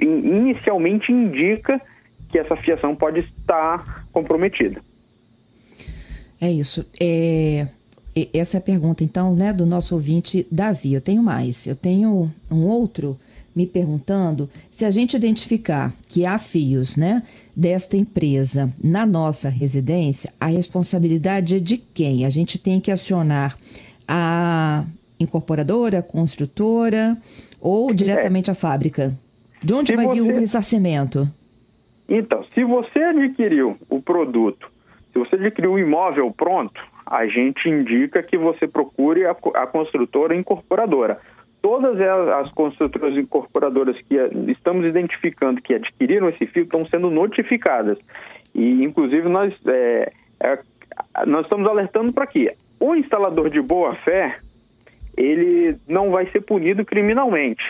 inicialmente 0.00 1.12
indica 1.12 1.80
que 2.30 2.38
essa 2.38 2.56
fiação 2.56 2.96
pode 2.96 3.20
estar 3.20 4.06
comprometida. 4.10 4.80
É 6.40 6.50
isso. 6.50 6.84
É, 7.00 7.68
essa 8.34 8.56
é 8.56 8.58
a 8.58 8.62
pergunta, 8.62 9.04
então, 9.04 9.34
né, 9.34 9.52
do 9.52 9.66
nosso 9.66 9.94
ouvinte 9.94 10.46
Davi. 10.50 10.94
Eu 10.94 11.00
tenho 11.00 11.22
mais. 11.22 11.66
Eu 11.66 11.76
tenho 11.76 12.30
um 12.50 12.66
outro 12.66 13.18
me 13.56 13.66
perguntando 13.66 14.50
se 14.70 14.84
a 14.84 14.90
gente 14.90 15.16
identificar 15.16 15.90
que 16.10 16.26
há 16.26 16.38
fios, 16.38 16.96
né, 16.96 17.22
desta 17.56 17.96
empresa 17.96 18.70
na 18.84 19.06
nossa 19.06 19.48
residência, 19.48 20.30
a 20.38 20.46
responsabilidade 20.46 21.56
é 21.56 21.58
de 21.58 21.78
quem? 21.78 22.26
A 22.26 22.30
gente 22.30 22.58
tem 22.58 22.78
que 22.78 22.90
acionar 22.90 23.56
a 24.06 24.84
incorporadora, 25.18 26.00
a 26.00 26.02
construtora 26.02 27.16
ou 27.58 27.94
diretamente 27.94 28.50
é. 28.50 28.52
a 28.52 28.54
fábrica? 28.54 29.14
De 29.64 29.72
onde 29.72 29.90
se 29.90 29.96
vai 29.96 30.04
você... 30.04 30.14
vir 30.14 30.20
o 30.20 30.38
ressarcimento? 30.38 31.26
Então, 32.08 32.44
se 32.54 32.62
você 32.62 33.00
adquiriu 33.00 33.76
o 33.88 34.00
produto, 34.00 34.70
se 35.12 35.18
você 35.18 35.36
adquiriu 35.36 35.72
o 35.72 35.78
imóvel 35.78 36.30
pronto, 36.30 36.80
a 37.06 37.26
gente 37.26 37.68
indica 37.68 38.22
que 38.22 38.36
você 38.36 38.68
procure 38.68 39.24
a, 39.24 39.30
a 39.30 39.66
construtora 39.66 40.36
incorporadora. 40.36 41.18
Todas 41.66 42.00
as 42.00 42.48
construtoras 42.52 43.18
incorporadoras 43.18 43.96
que 44.02 44.14
estamos 44.52 44.86
identificando 44.86 45.60
que 45.60 45.74
adquiriram 45.74 46.28
esse 46.28 46.46
fio 46.46 46.62
estão 46.62 46.86
sendo 46.86 47.10
notificadas. 47.10 47.98
E, 48.54 48.84
inclusive, 48.84 49.28
nós, 49.28 49.52
é, 49.66 50.12
é, 50.38 50.58
nós 51.26 51.40
estamos 51.40 51.66
alertando 51.66 52.12
para 52.12 52.24
que 52.24 52.52
o 52.78 52.94
instalador 52.94 53.50
de 53.50 53.60
boa 53.60 53.96
fé 53.96 54.38
ele 55.16 55.76
não 55.88 56.12
vai 56.12 56.30
ser 56.30 56.42
punido 56.42 56.84
criminalmente, 56.84 57.64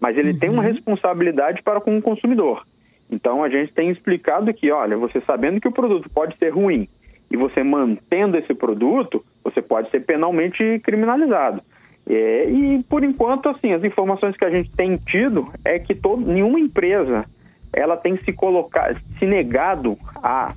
mas 0.00 0.16
ele 0.16 0.30
uhum. 0.30 0.38
tem 0.38 0.48
uma 0.48 0.62
uhum. 0.62 0.72
responsabilidade 0.72 1.62
para 1.62 1.82
com 1.82 1.98
o 1.98 2.00
consumidor. 2.00 2.66
Então 3.10 3.44
a 3.44 3.50
gente 3.50 3.74
tem 3.74 3.90
explicado 3.90 4.54
que, 4.54 4.70
olha, 4.70 4.96
você 4.96 5.20
sabendo 5.20 5.60
que 5.60 5.68
o 5.68 5.72
produto 5.72 6.08
pode 6.08 6.34
ser 6.38 6.48
ruim, 6.48 6.88
e 7.30 7.36
você 7.36 7.62
mantendo 7.62 8.38
esse 8.38 8.54
produto, 8.54 9.22
você 9.42 9.60
pode 9.60 9.90
ser 9.90 10.00
penalmente 10.00 10.80
criminalizado. 10.82 11.62
É, 12.08 12.50
e 12.50 12.82
por 12.84 13.02
enquanto, 13.02 13.48
assim, 13.48 13.72
as 13.72 13.82
informações 13.82 14.36
que 14.36 14.44
a 14.44 14.50
gente 14.50 14.70
tem 14.76 14.96
tido 14.96 15.46
é 15.64 15.78
que 15.78 15.94
todo, 15.94 16.24
nenhuma 16.26 16.60
empresa 16.60 17.24
ela 17.72 17.96
tem 17.96 18.16
se 18.18 18.32
colocado, 18.32 19.00
se 19.18 19.26
negado 19.26 19.96
a 20.22 20.52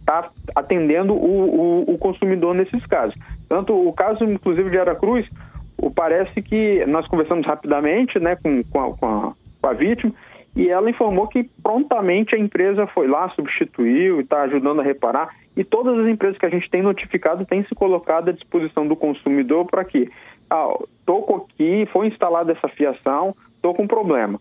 estar 0.00 0.22
tá 0.22 0.30
atendendo 0.54 1.12
o, 1.12 1.84
o, 1.86 1.94
o, 1.94 1.98
consumidor 1.98 2.54
nesses 2.54 2.84
casos. 2.86 3.14
Tanto 3.48 3.74
o 3.74 3.92
caso, 3.92 4.24
inclusive, 4.24 4.70
de 4.70 4.78
Aracruz, 4.78 5.28
o, 5.76 5.90
parece 5.90 6.40
que 6.40 6.84
nós 6.86 7.06
conversamos 7.08 7.46
rapidamente 7.46 8.18
né, 8.18 8.36
com, 8.36 8.62
com, 8.64 8.80
a, 8.80 8.96
com, 8.96 9.06
a, 9.06 9.32
com 9.60 9.66
a 9.66 9.72
vítima 9.72 10.12
e 10.56 10.68
ela 10.68 10.88
informou 10.88 11.26
que 11.26 11.44
prontamente 11.62 12.34
a 12.34 12.38
empresa 12.38 12.86
foi 12.88 13.08
lá, 13.08 13.28
substituiu 13.30 14.18
e 14.18 14.22
está 14.22 14.42
ajudando 14.42 14.80
a 14.80 14.84
reparar. 14.84 15.34
E 15.56 15.64
todas 15.64 15.98
as 15.98 16.06
empresas 16.06 16.38
que 16.38 16.46
a 16.46 16.50
gente 16.50 16.70
tem 16.70 16.82
notificado 16.82 17.44
têm 17.44 17.64
se 17.64 17.74
colocado 17.74 18.28
à 18.28 18.32
disposição 18.32 18.86
do 18.86 18.94
consumidor 18.94 19.66
para 19.66 19.84
que, 19.84 20.10
ah, 20.48 20.76
estou 21.00 21.44
aqui, 21.44 21.88
foi 21.92 22.06
instalada 22.06 22.52
essa 22.52 22.68
fiação, 22.68 23.34
estou 23.56 23.74
com 23.74 23.86
problema. 23.86 24.40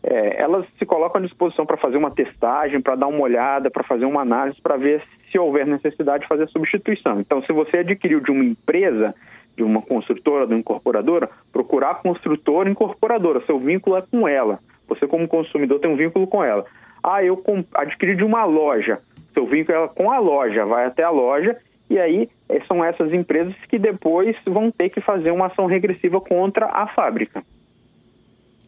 É, 0.00 0.40
elas 0.40 0.64
se 0.78 0.86
colocam 0.86 1.20
à 1.20 1.24
disposição 1.24 1.66
para 1.66 1.76
fazer 1.76 1.96
uma 1.96 2.12
testagem, 2.12 2.80
para 2.80 2.94
dar 2.94 3.08
uma 3.08 3.20
olhada, 3.20 3.68
para 3.68 3.82
fazer 3.82 4.04
uma 4.04 4.20
análise, 4.20 4.60
para 4.62 4.76
ver 4.76 5.02
se 5.30 5.38
houver 5.38 5.66
necessidade 5.66 6.22
de 6.22 6.28
fazer 6.28 6.44
a 6.44 6.48
substituição. 6.48 7.20
Então, 7.20 7.42
se 7.42 7.52
você 7.52 7.78
adquiriu 7.78 8.20
de 8.20 8.30
uma 8.30 8.44
empresa, 8.44 9.12
de 9.56 9.64
uma 9.64 9.82
construtora, 9.82 10.46
de 10.46 10.54
uma 10.54 10.60
incorporadora, 10.60 11.28
procurar 11.52 11.90
a 11.90 11.94
construtora 11.96 12.70
incorporadora, 12.70 13.44
seu 13.44 13.58
vínculo 13.58 13.96
é 13.96 14.02
com 14.02 14.28
ela 14.28 14.60
você, 14.88 15.06
como 15.06 15.28
consumidor, 15.28 15.80
tem 15.80 15.90
um 15.90 15.96
vínculo 15.96 16.26
com 16.26 16.42
ela. 16.42 16.64
Ah, 17.02 17.22
eu 17.22 17.42
adquiri 17.74 18.16
de 18.16 18.24
uma 18.24 18.44
loja. 18.44 18.98
Seu 19.34 19.46
vínculo 19.46 19.78
é 19.78 19.88
com 19.88 20.10
a 20.10 20.18
loja, 20.18 20.64
vai 20.64 20.86
até 20.86 21.02
a 21.02 21.10
loja 21.10 21.56
e 21.90 21.98
aí 21.98 22.28
eh, 22.48 22.60
são 22.66 22.84
essas 22.84 23.12
empresas 23.12 23.54
que 23.68 23.78
depois 23.78 24.36
vão 24.44 24.70
ter 24.70 24.90
que 24.90 25.00
fazer 25.00 25.30
uma 25.30 25.46
ação 25.46 25.66
regressiva 25.66 26.20
contra 26.20 26.66
a 26.66 26.86
fábrica. 26.88 27.42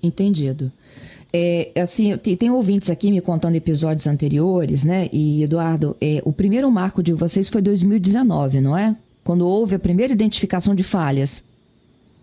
Entendido. 0.03 0.73
É, 1.33 1.71
assim, 1.81 2.17
tem, 2.17 2.37
tem, 2.37 2.51
ouvintes 2.51 2.91
aqui 2.91 3.11
me 3.11 3.21
contando 3.21 3.55
episódios 3.55 4.07
anteriores, 4.07 4.85
né? 4.85 5.09
E, 5.13 5.45
Eduardo, 5.45 5.97
é, 6.01 6.21
o 6.25 6.33
primeiro 6.33 6.69
marco 6.71 7.03
de 7.03 7.13
vocês 7.13 7.49
foi 7.49 7.63
2019, 7.63 8.61
não 8.61 8.77
é? 8.77 8.97
Quando 9.23 9.47
houve 9.47 9.77
a 9.77 9.79
primeira 9.79 10.13
identificação 10.13 10.75
de 10.75 10.83
falhas. 10.83 11.47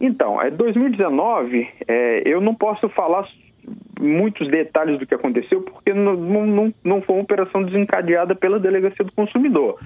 Então, 0.01 0.41
é 0.41 0.51
2019, 0.51 1.67
é, 1.87 2.23
eu 2.25 2.41
não 2.41 2.53
posso 2.53 2.89
falar 2.89 3.27
muitos 3.99 4.49
detalhes 4.49 4.99
do 4.99 5.05
que 5.05 5.13
aconteceu, 5.13 5.61
porque 5.61 5.93
não, 5.93 6.15
não, 6.15 6.73
não 6.83 7.01
foi 7.01 7.15
uma 7.15 7.23
operação 7.23 7.63
desencadeada 7.63 8.35
pela 8.35 8.59
Delegacia 8.59 9.03
do 9.03 9.11
Consumidor. 9.11 9.79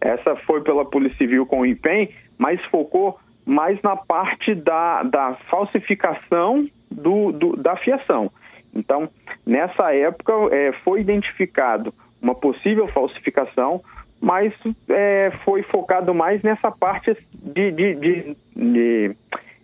Essa 0.00 0.36
foi 0.36 0.60
pela 0.62 0.84
Polícia 0.84 1.18
Civil 1.18 1.46
com 1.46 1.60
o 1.60 1.66
IPEM, 1.66 2.10
mas 2.36 2.62
focou 2.66 3.18
mais 3.44 3.80
na 3.82 3.96
parte 3.96 4.54
da, 4.54 5.02
da 5.02 5.34
falsificação 5.48 6.66
do, 6.90 7.32
do 7.32 7.56
da 7.56 7.76
fiação. 7.76 8.30
Então, 8.74 9.08
nessa 9.46 9.94
época, 9.94 10.32
é, 10.50 10.72
foi 10.84 11.00
identificado 11.00 11.92
uma 12.20 12.34
possível 12.34 12.88
falsificação, 12.88 13.82
mas 14.20 14.52
é, 14.88 15.32
foi 15.44 15.62
focado 15.64 16.14
mais 16.14 16.42
nessa 16.42 16.70
parte 16.70 17.16
de, 17.34 17.70
de, 17.72 17.94
de, 17.94 18.36
de 18.56 19.16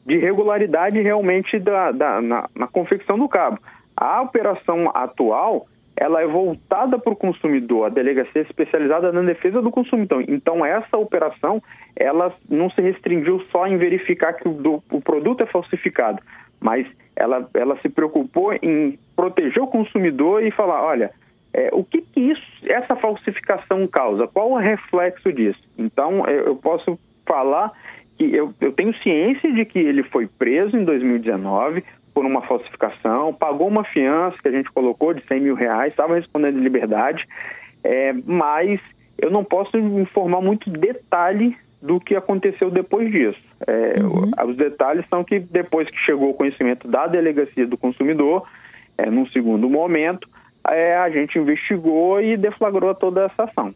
de 0.09 0.15
irregularidade 0.15 1.01
realmente 1.03 1.59
da, 1.59 1.93
da 1.93 2.21
na, 2.23 2.49
na, 2.57 2.67
confecção 2.67 3.19
do 3.19 3.29
cabo. 3.29 3.59
A 3.95 4.23
operação 4.23 4.91
atual 4.95 5.67
ela 5.95 6.23
é 6.23 6.27
voltada 6.27 6.99
para 6.99 7.13
o 7.13 7.17
consumidor, 7.17 7.87
a 7.87 7.89
delegacia 7.89 8.41
é 8.41 8.45
especializada 8.45 9.13
na 9.13 9.21
defesa 9.21 9.61
do 9.61 9.71
consumidor. 9.71 10.25
Então 10.27 10.65
essa 10.65 10.97
operação 10.97 11.63
ela 11.95 12.33
não 12.49 12.71
se 12.71 12.81
restringiu 12.81 13.45
só 13.53 13.67
em 13.67 13.77
verificar 13.77 14.33
que 14.33 14.49
o, 14.49 14.53
do, 14.53 14.83
o 14.91 15.01
produto 15.01 15.43
é 15.43 15.47
falsificado, 15.47 16.23
mas 16.59 16.87
ela, 17.15 17.47
ela 17.53 17.77
se 17.81 17.91
preocupou 17.91 18.55
em 18.63 18.99
proteger 19.15 19.63
o 19.63 19.67
consumidor 19.67 20.43
e 20.43 20.51
falar, 20.51 20.83
olha, 20.83 21.11
é, 21.53 21.69
o 21.73 21.85
que, 21.85 22.01
que 22.01 22.21
isso, 22.21 22.43
essa 22.65 22.97
falsificação 22.97 23.87
causa? 23.87 24.27
Qual 24.27 24.53
o 24.53 24.57
reflexo 24.57 25.31
disso? 25.33 25.61
Então 25.77 26.25
eu, 26.27 26.47
eu 26.47 26.57
posso 26.57 26.99
falar 27.27 27.73
que 28.19 28.35
eu, 28.35 28.53
eu 28.61 28.73
tenho 28.73 28.93
ciência 29.03 29.51
de 29.53 29.65
que 29.65 29.79
ele 29.79 30.03
foi 30.03 30.27
preso 30.27 30.77
em 30.77 30.85
2019 30.85 31.85
por 32.13 32.27
uma 32.27 32.43
falsificação, 32.43 33.33
pagou 33.33 33.69
uma 33.69 33.85
fiança 33.85 34.37
que 34.43 34.49
a 34.49 34.53
gente 34.53 34.71
colocou 34.73 35.15
de 35.15 35.25
100 35.27 35.41
mil 35.41 35.55
reais, 35.55 35.93
estava 35.93 36.17
respondendo 36.17 36.59
em 36.59 36.63
liberdade, 36.63 37.25
é, 37.85 38.13
mas 38.27 38.81
eu 39.17 39.31
não 39.31 39.45
posso 39.45 39.77
informar 39.79 40.41
muito 40.41 40.69
detalhe 40.69 41.57
do 41.81 42.01
que 42.01 42.17
aconteceu 42.17 42.71
depois 42.71 43.11
disso. 43.11 43.41
É, 43.67 44.03
uhum. 44.03 44.51
Os 44.51 44.57
detalhes 44.57 45.05
são 45.09 45.23
que 45.23 45.39
depois 45.39 45.89
que 45.89 45.99
chegou 45.99 46.31
o 46.31 46.35
conhecimento 46.35 46.89
da 46.89 47.07
delegacia 47.07 47.67
do 47.67 47.77
consumidor, 47.77 48.49
é, 48.97 49.09
num 49.09 49.27
segundo 49.29 49.69
momento, 49.69 50.29
é, 50.69 50.97
a 50.97 51.09
gente 51.09 51.39
investigou 51.39 52.21
e 52.21 52.37
deflagrou 52.37 52.93
toda 52.95 53.27
essa 53.27 53.45
ação. 53.45 53.73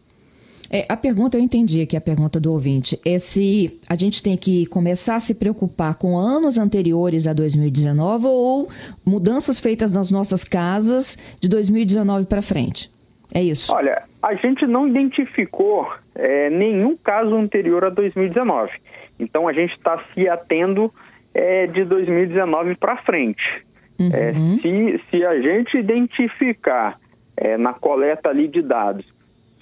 É, 0.73 0.87
a 0.89 0.97
pergunta, 0.97 1.37
eu 1.37 1.41
entendi 1.41 1.83
aqui 1.83 1.95
a 1.95 2.01
pergunta 2.01 2.39
do 2.39 2.51
ouvinte, 2.51 2.99
é 3.05 3.19
se 3.19 3.79
a 3.87 3.95
gente 3.95 4.23
tem 4.23 4.35
que 4.35 4.65
começar 4.65 5.17
a 5.17 5.19
se 5.19 5.35
preocupar 5.35 5.93
com 5.93 6.17
anos 6.17 6.57
anteriores 6.57 7.27
a 7.27 7.33
2019 7.33 8.25
ou 8.25 8.67
mudanças 9.05 9.59
feitas 9.59 9.93
nas 9.93 10.09
nossas 10.09 10.43
casas 10.43 11.15
de 11.39 11.47
2019 11.47 12.25
para 12.25 12.41
frente. 12.41 12.89
É 13.31 13.39
isso? 13.39 13.71
Olha, 13.71 14.01
a 14.19 14.33
gente 14.33 14.65
não 14.65 14.87
identificou 14.87 15.93
é, 16.15 16.49
nenhum 16.49 16.97
caso 16.97 17.35
anterior 17.35 17.85
a 17.85 17.89
2019. 17.91 18.71
Então 19.19 19.47
a 19.47 19.53
gente 19.53 19.73
está 19.73 20.03
se 20.15 20.27
atendo 20.27 20.91
é, 21.35 21.67
de 21.67 21.85
2019 21.85 22.77
para 22.77 22.97
frente. 22.97 23.43
Uhum. 23.99 24.09
É, 24.11 24.33
se, 24.33 25.01
se 25.11 25.23
a 25.23 25.39
gente 25.39 25.77
identificar 25.77 26.99
é, 27.37 27.57
na 27.57 27.73
coleta 27.73 28.29
ali 28.29 28.47
de 28.47 28.63
dados 28.63 29.12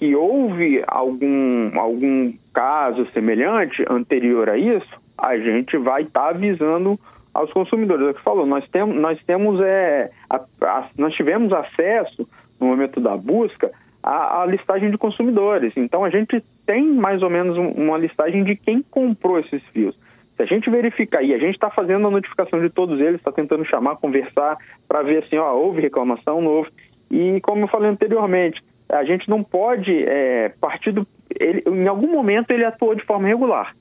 que 0.02 0.16
houve 0.16 0.82
algum, 0.88 1.78
algum 1.78 2.32
caso 2.52 3.06
semelhante 3.12 3.84
anterior 3.88 4.50
a 4.50 4.58
isso, 4.58 5.00
a 5.16 5.38
gente 5.38 5.76
vai 5.76 6.02
estar 6.02 6.22
tá 6.22 6.28
avisando 6.30 6.98
aos 7.32 7.52
consumidores. 7.52 8.08
É 8.08 8.10
o 8.10 8.14
que 8.14 8.20
falou, 8.20 8.44
nós 8.44 8.68
temos, 8.70 8.96
nós 8.96 9.22
temos 9.24 9.60
é, 9.60 10.10
a, 10.28 10.40
a, 10.62 10.88
nós 10.98 11.14
tivemos 11.14 11.52
acesso 11.52 12.28
no 12.58 12.66
momento 12.66 13.00
da 13.00 13.16
busca 13.16 13.70
à, 14.02 14.42
à, 14.42 14.46
listagem 14.46 14.90
de 14.90 14.98
consumidores. 14.98 15.72
Então 15.76 16.04
a 16.04 16.10
gente 16.10 16.42
tem 16.66 16.84
mais 16.84 17.22
ou 17.22 17.30
menos 17.30 17.56
um, 17.56 17.68
uma 17.68 17.96
listagem 17.96 18.42
de 18.42 18.56
quem 18.56 18.82
comprou 18.82 19.38
esses 19.38 19.62
fios. 19.68 19.96
Se 20.34 20.42
a 20.42 20.46
gente 20.46 20.68
verificar, 20.68 21.22
e 21.22 21.32
a 21.32 21.38
gente 21.38 21.54
está 21.54 21.70
fazendo 21.70 22.08
a 22.08 22.10
notificação 22.10 22.60
de 22.60 22.70
todos 22.70 22.98
eles, 22.98 23.20
está 23.20 23.30
tentando 23.30 23.64
chamar, 23.66 23.98
conversar, 23.98 24.58
para 24.88 25.02
ver 25.02 25.22
assim, 25.22 25.36
ó, 25.36 25.54
houve 25.54 25.80
reclamação, 25.80 26.40
não 26.40 26.50
houve. 26.50 26.70
E 27.08 27.40
como 27.42 27.62
eu 27.62 27.68
falei 27.68 27.88
anteriormente, 27.88 28.60
a 28.92 29.04
gente 29.04 29.28
não 29.28 29.42
pode 29.42 30.04
é, 30.04 30.50
partir 30.60 30.92
do. 30.92 31.06
Ele, 31.38 31.62
em 31.66 31.88
algum 31.88 32.10
momento 32.10 32.50
ele 32.50 32.64
atuou 32.64 32.94
de 32.94 33.04
forma 33.04 33.26
regular. 33.26 33.74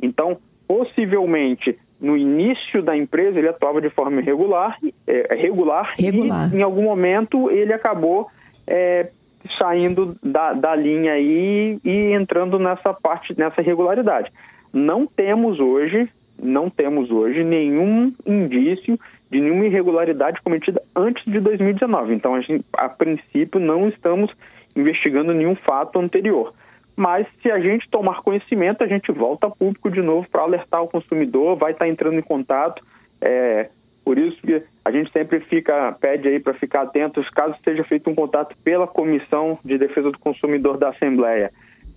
Então, 0.00 0.38
possivelmente, 0.66 1.78
no 2.00 2.16
início 2.16 2.82
da 2.82 2.96
empresa 2.96 3.38
ele 3.38 3.48
atuava 3.48 3.80
de 3.80 3.90
forma 3.90 4.20
irregular, 4.20 4.78
é, 5.06 5.34
regular, 5.34 5.92
regular, 5.98 6.52
e 6.52 6.56
em 6.56 6.62
algum 6.62 6.82
momento 6.82 7.50
ele 7.50 7.72
acabou 7.72 8.28
é, 8.66 9.10
saindo 9.58 10.16
da, 10.22 10.52
da 10.54 10.74
linha 10.74 11.12
aí 11.12 11.78
e 11.84 12.12
entrando 12.12 12.58
nessa 12.58 12.92
parte, 12.94 13.38
nessa 13.38 13.60
irregularidade. 13.60 14.32
Não 14.72 15.06
temos 15.06 15.60
hoje, 15.60 16.08
não 16.42 16.68
temos 16.70 17.10
hoje 17.10 17.44
nenhum 17.44 18.12
indício 18.26 18.98
de 19.30 19.40
nenhuma 19.40 19.66
irregularidade 19.66 20.40
cometida 20.42 20.82
antes 20.94 21.24
de 21.24 21.40
2019. 21.40 22.14
Então, 22.14 22.34
a, 22.34 22.40
gente, 22.40 22.64
a 22.72 22.88
princípio, 22.88 23.60
não 23.60 23.88
estamos 23.88 24.30
investigando 24.76 25.32
nenhum 25.32 25.54
fato 25.54 25.98
anterior. 25.98 26.52
Mas, 26.96 27.26
se 27.42 27.50
a 27.50 27.58
gente 27.58 27.88
tomar 27.90 28.22
conhecimento, 28.22 28.84
a 28.84 28.86
gente 28.86 29.10
volta 29.10 29.48
a 29.48 29.50
público 29.50 29.90
de 29.90 30.00
novo 30.00 30.28
para 30.30 30.42
alertar 30.42 30.82
o 30.82 30.88
consumidor, 30.88 31.56
vai 31.56 31.72
estar 31.72 31.84
tá 31.84 31.90
entrando 31.90 32.18
em 32.18 32.22
contato. 32.22 32.84
É, 33.20 33.68
por 34.04 34.18
isso 34.18 34.40
que 34.42 34.62
a 34.84 34.90
gente 34.90 35.10
sempre 35.12 35.40
fica 35.40 35.92
pede 36.00 36.28
aí 36.28 36.38
para 36.38 36.54
ficar 36.54 36.82
atentos, 36.82 37.28
caso 37.30 37.56
seja 37.64 37.82
feito 37.84 38.08
um 38.08 38.14
contato 38.14 38.54
pela 38.62 38.86
Comissão 38.86 39.58
de 39.64 39.78
Defesa 39.78 40.10
do 40.12 40.18
Consumidor 40.18 40.76
da 40.76 40.90
Assembleia, 40.90 41.50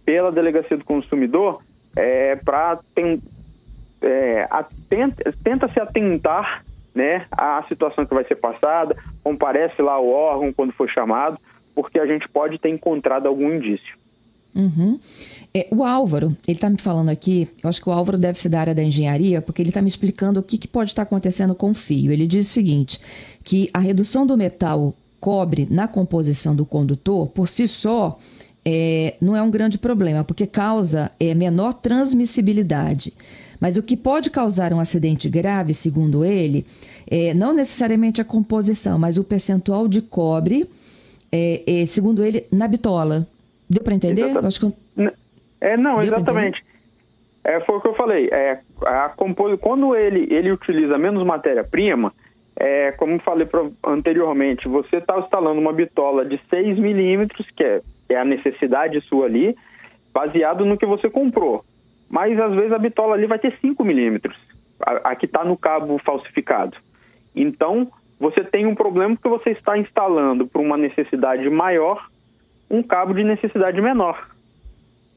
pela 0.05 0.31
Delegacia 0.31 0.77
do 0.77 0.85
Consumidor, 0.85 1.61
é, 1.95 2.35
para 2.37 2.79
é, 4.01 4.47
tenta 5.43 5.67
se 5.67 5.79
atentar 5.79 6.63
né, 6.95 7.25
à 7.31 7.63
situação 7.67 8.05
que 8.05 8.13
vai 8.13 8.23
ser 8.23 8.35
passada, 8.35 8.95
comparece 9.23 9.81
lá 9.81 9.99
o 9.99 10.09
órgão 10.09 10.53
quando 10.53 10.73
for 10.73 10.89
chamado, 10.89 11.37
porque 11.77 11.99
a 11.99 12.07
gente 12.07 12.27
pode 12.27 12.57
ter 12.57 12.69
encontrado 12.69 13.27
algum 13.27 13.53
indício. 13.53 13.95
Uhum. 14.55 14.99
É, 15.53 15.67
o 15.69 15.83
Álvaro, 15.83 16.35
ele 16.47 16.57
está 16.57 16.67
me 16.67 16.79
falando 16.79 17.09
aqui, 17.09 17.47
eu 17.63 17.69
acho 17.69 17.79
que 17.79 17.87
o 17.87 17.91
Álvaro 17.91 18.17
deve 18.17 18.39
ser 18.39 18.49
da 18.49 18.59
área 18.59 18.73
da 18.73 18.81
engenharia, 18.81 19.43
porque 19.43 19.61
ele 19.61 19.69
está 19.69 19.79
me 19.79 19.87
explicando 19.87 20.39
o 20.39 20.43
que, 20.43 20.57
que 20.57 20.67
pode 20.67 20.89
estar 20.89 21.03
acontecendo 21.03 21.53
com 21.53 21.69
o 21.69 21.75
fio. 21.75 22.11
Ele 22.11 22.25
diz 22.25 22.47
o 22.47 22.49
seguinte: 22.49 22.99
que 23.43 23.69
a 23.71 23.77
redução 23.77 24.25
do 24.25 24.35
metal 24.35 24.95
cobre 25.19 25.67
na 25.69 25.87
composição 25.87 26.55
do 26.55 26.65
condutor, 26.65 27.27
por 27.27 27.47
si 27.47 27.67
só, 27.67 28.17
é, 28.65 29.13
não 29.21 29.35
é 29.35 29.41
um 29.43 29.51
grande 29.51 29.77
problema, 29.77 30.23
porque 30.23 30.47
causa 30.47 31.11
é, 31.19 31.35
menor 31.35 31.75
transmissibilidade. 31.75 33.13
Mas 33.59 33.77
o 33.77 33.83
que 33.83 33.95
pode 33.95 34.31
causar 34.31 34.73
um 34.73 34.79
acidente 34.79 35.29
grave, 35.29 35.75
segundo 35.75 36.25
ele, 36.25 36.65
é 37.05 37.35
não 37.35 37.53
necessariamente 37.53 38.19
a 38.19 38.25
composição, 38.25 38.97
mas 38.97 39.19
o 39.19 39.23
percentual 39.23 39.87
de 39.87 40.01
cobre, 40.01 40.67
é, 41.31 41.81
é, 41.81 41.85
segundo 41.85 42.23
ele, 42.23 42.45
na 42.51 42.67
bitola. 42.67 43.27
Deu 43.69 43.83
para 43.83 43.93
entender? 43.93 44.37
Acho 44.37 44.59
que... 44.59 44.73
É, 45.59 45.75
não, 45.75 45.95
Deu 45.95 46.03
exatamente. 46.03 46.63
É, 47.43 47.59
foi 47.61 47.77
o 47.77 47.81
que 47.81 47.87
eu 47.87 47.95
falei. 47.95 48.29
É, 48.31 48.59
a 48.85 49.09
compos... 49.09 49.59
Quando 49.59 49.95
ele, 49.95 50.27
ele 50.33 50.51
utiliza 50.51 50.97
menos 50.97 51.25
matéria-prima, 51.25 52.13
é, 52.55 52.91
como 52.93 53.19
falei 53.19 53.47
anteriormente, 53.85 54.67
você 54.67 54.97
está 54.97 55.19
instalando 55.19 55.59
uma 55.59 55.73
bitola 55.73 56.25
de 56.25 56.39
6 56.49 56.79
milímetros, 56.79 57.45
que 57.55 57.63
é 57.63 57.81
é 58.09 58.15
a 58.15 58.25
necessidade 58.25 59.01
sua 59.01 59.25
ali, 59.25 59.55
baseado 60.13 60.65
no 60.65 60.77
que 60.77 60.85
você 60.85 61.09
comprou. 61.09 61.63
Mas 62.09 62.39
às 62.39 62.53
vezes 62.55 62.71
a 62.71 62.79
bitola 62.79 63.15
ali 63.15 63.27
vai 63.27 63.39
ter 63.39 63.57
5 63.59 63.83
milímetros, 63.83 64.37
a, 64.81 65.11
a 65.11 65.15
que 65.15 65.25
está 65.25 65.43
no 65.43 65.57
cabo 65.57 65.97
falsificado. 65.99 66.77
Então, 67.35 67.91
você 68.19 68.43
tem 68.43 68.65
um 68.65 68.75
problema 68.75 69.15
porque 69.15 69.29
você 69.29 69.51
está 69.51 69.77
instalando 69.77 70.47
para 70.47 70.61
uma 70.61 70.77
necessidade 70.77 71.49
maior 71.49 72.07
um 72.69 72.83
cabo 72.83 73.13
de 73.13 73.23
necessidade 73.23 73.81
menor. 73.81 74.29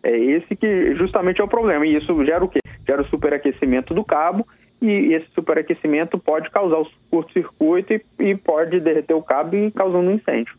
É 0.03 0.17
esse 0.17 0.55
que 0.57 0.95
justamente 0.95 1.41
é 1.41 1.45
o 1.45 1.49
problema. 1.49 1.87
E 1.87 1.97
isso 1.97 2.13
gera 2.25 2.45
o 2.45 2.49
quê? 2.49 2.59
Gera 2.87 3.03
o 3.03 3.09
superaquecimento 3.09 3.93
do 3.93 4.05
cabo 4.05 4.47
e 4.81 5.15
esse 5.15 5.27
superaquecimento 5.35 6.19
pode 6.19 6.51
causar 6.51 6.79
o 6.79 6.89
curto-circuito 7.11 7.93
e, 7.93 8.03
e, 8.19 8.35
pode 8.35 8.81
derreter 8.81 9.15
o 9.15 9.23
cabo 9.23 9.55
e 9.55 9.71
causando 9.71 10.09
um 10.09 10.15
incêndio. 10.15 10.55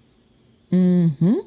Uhum. 0.71 1.43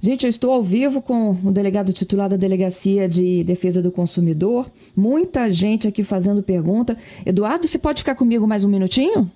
Gente, 0.00 0.24
eu 0.24 0.30
estou 0.30 0.50
ao 0.50 0.62
vivo 0.62 1.02
com 1.02 1.32
o 1.44 1.52
delegado 1.52 1.92
titular 1.92 2.26
da 2.26 2.36
Delegacia 2.36 3.06
de 3.06 3.44
Defesa 3.44 3.82
do 3.82 3.92
Consumidor. 3.92 4.66
Muita 4.96 5.52
gente 5.52 5.86
aqui 5.86 6.02
fazendo 6.02 6.42
pergunta. 6.42 6.96
Eduardo, 7.26 7.66
você 7.66 7.78
pode 7.78 8.00
ficar 8.00 8.14
comigo 8.14 8.46
mais 8.46 8.64
um 8.64 8.68
minutinho? 8.68 9.30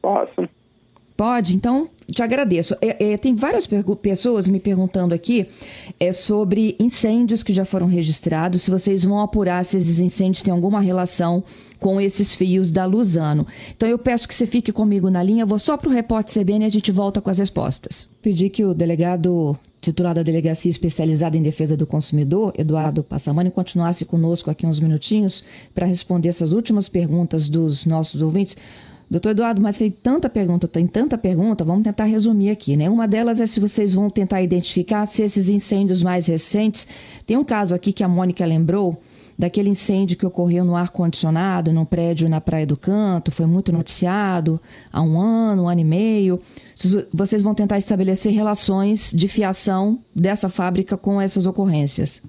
Posso. 0.00 0.48
Pode, 1.16 1.56
então 1.56 1.88
te 2.10 2.22
agradeço. 2.22 2.76
É, 2.80 3.12
é, 3.12 3.16
tem 3.16 3.34
várias 3.34 3.66
pessoas 4.02 4.46
me 4.46 4.60
perguntando 4.60 5.14
aqui 5.14 5.48
é, 5.98 6.12
sobre 6.12 6.76
incêndios 6.78 7.42
que 7.42 7.54
já 7.54 7.64
foram 7.64 7.86
registrados, 7.86 8.62
se 8.62 8.70
vocês 8.70 9.04
vão 9.04 9.20
apurar 9.20 9.64
se 9.64 9.78
esses 9.78 9.98
incêndios 9.98 10.42
têm 10.42 10.52
alguma 10.52 10.80
relação 10.80 11.42
com 11.80 12.00
esses 12.00 12.34
fios 12.34 12.70
da 12.70 12.84
Luzano. 12.84 13.46
Então 13.74 13.88
eu 13.88 13.98
peço 13.98 14.28
que 14.28 14.34
você 14.34 14.46
fique 14.46 14.70
comigo 14.70 15.08
na 15.08 15.22
linha, 15.22 15.46
vou 15.46 15.58
só 15.58 15.76
para 15.76 15.88
o 15.88 15.92
repórter 15.92 16.42
CBN 16.42 16.64
e 16.64 16.68
a 16.68 16.70
gente 16.70 16.92
volta 16.92 17.20
com 17.20 17.30
as 17.30 17.38
respostas. 17.38 18.08
Pedi 18.20 18.50
que 18.50 18.64
o 18.64 18.74
delegado 18.74 19.58
titular 19.80 20.14
da 20.14 20.22
Delegacia 20.22 20.70
Especializada 20.70 21.36
em 21.36 21.42
Defesa 21.42 21.76
do 21.76 21.86
Consumidor, 21.86 22.52
Eduardo 22.58 23.04
Passamani, 23.04 23.50
continuasse 23.50 24.04
conosco 24.04 24.50
aqui 24.50 24.66
uns 24.66 24.80
minutinhos 24.80 25.44
para 25.74 25.86
responder 25.86 26.28
essas 26.28 26.52
últimas 26.52 26.88
perguntas 26.88 27.48
dos 27.48 27.86
nossos 27.86 28.20
ouvintes. 28.20 28.56
Doutor 29.08 29.30
Eduardo, 29.30 29.62
mas 29.62 29.78
tem 29.78 29.90
tanta 29.90 30.28
pergunta, 30.28 30.66
tem 30.66 30.86
tanta 30.86 31.16
pergunta, 31.16 31.64
vamos 31.64 31.84
tentar 31.84 32.04
resumir 32.04 32.50
aqui, 32.50 32.76
né? 32.76 32.90
Uma 32.90 33.06
delas 33.06 33.40
é 33.40 33.46
se 33.46 33.60
vocês 33.60 33.94
vão 33.94 34.10
tentar 34.10 34.42
identificar 34.42 35.06
se 35.06 35.22
esses 35.22 35.48
incêndios 35.48 36.02
mais 36.02 36.26
recentes. 36.26 36.88
Tem 37.24 37.36
um 37.36 37.44
caso 37.44 37.74
aqui 37.74 37.92
que 37.92 38.02
a 38.02 38.08
Mônica 38.08 38.44
lembrou, 38.44 39.00
daquele 39.38 39.68
incêndio 39.68 40.16
que 40.16 40.26
ocorreu 40.26 40.64
no 40.64 40.74
ar-condicionado, 40.74 41.72
num 41.72 41.84
prédio 41.84 42.28
na 42.28 42.40
Praia 42.40 42.66
do 42.66 42.76
Canto, 42.76 43.30
foi 43.30 43.46
muito 43.46 43.72
noticiado 43.72 44.60
há 44.92 45.02
um 45.02 45.20
ano, 45.20 45.64
um 45.64 45.68
ano 45.68 45.80
e 45.80 45.84
meio. 45.84 46.40
Vocês 47.12 47.42
vão 47.42 47.54
tentar 47.54 47.78
estabelecer 47.78 48.32
relações 48.32 49.12
de 49.12 49.28
fiação 49.28 49.98
dessa 50.14 50.48
fábrica 50.48 50.96
com 50.96 51.20
essas 51.20 51.46
ocorrências? 51.46 52.22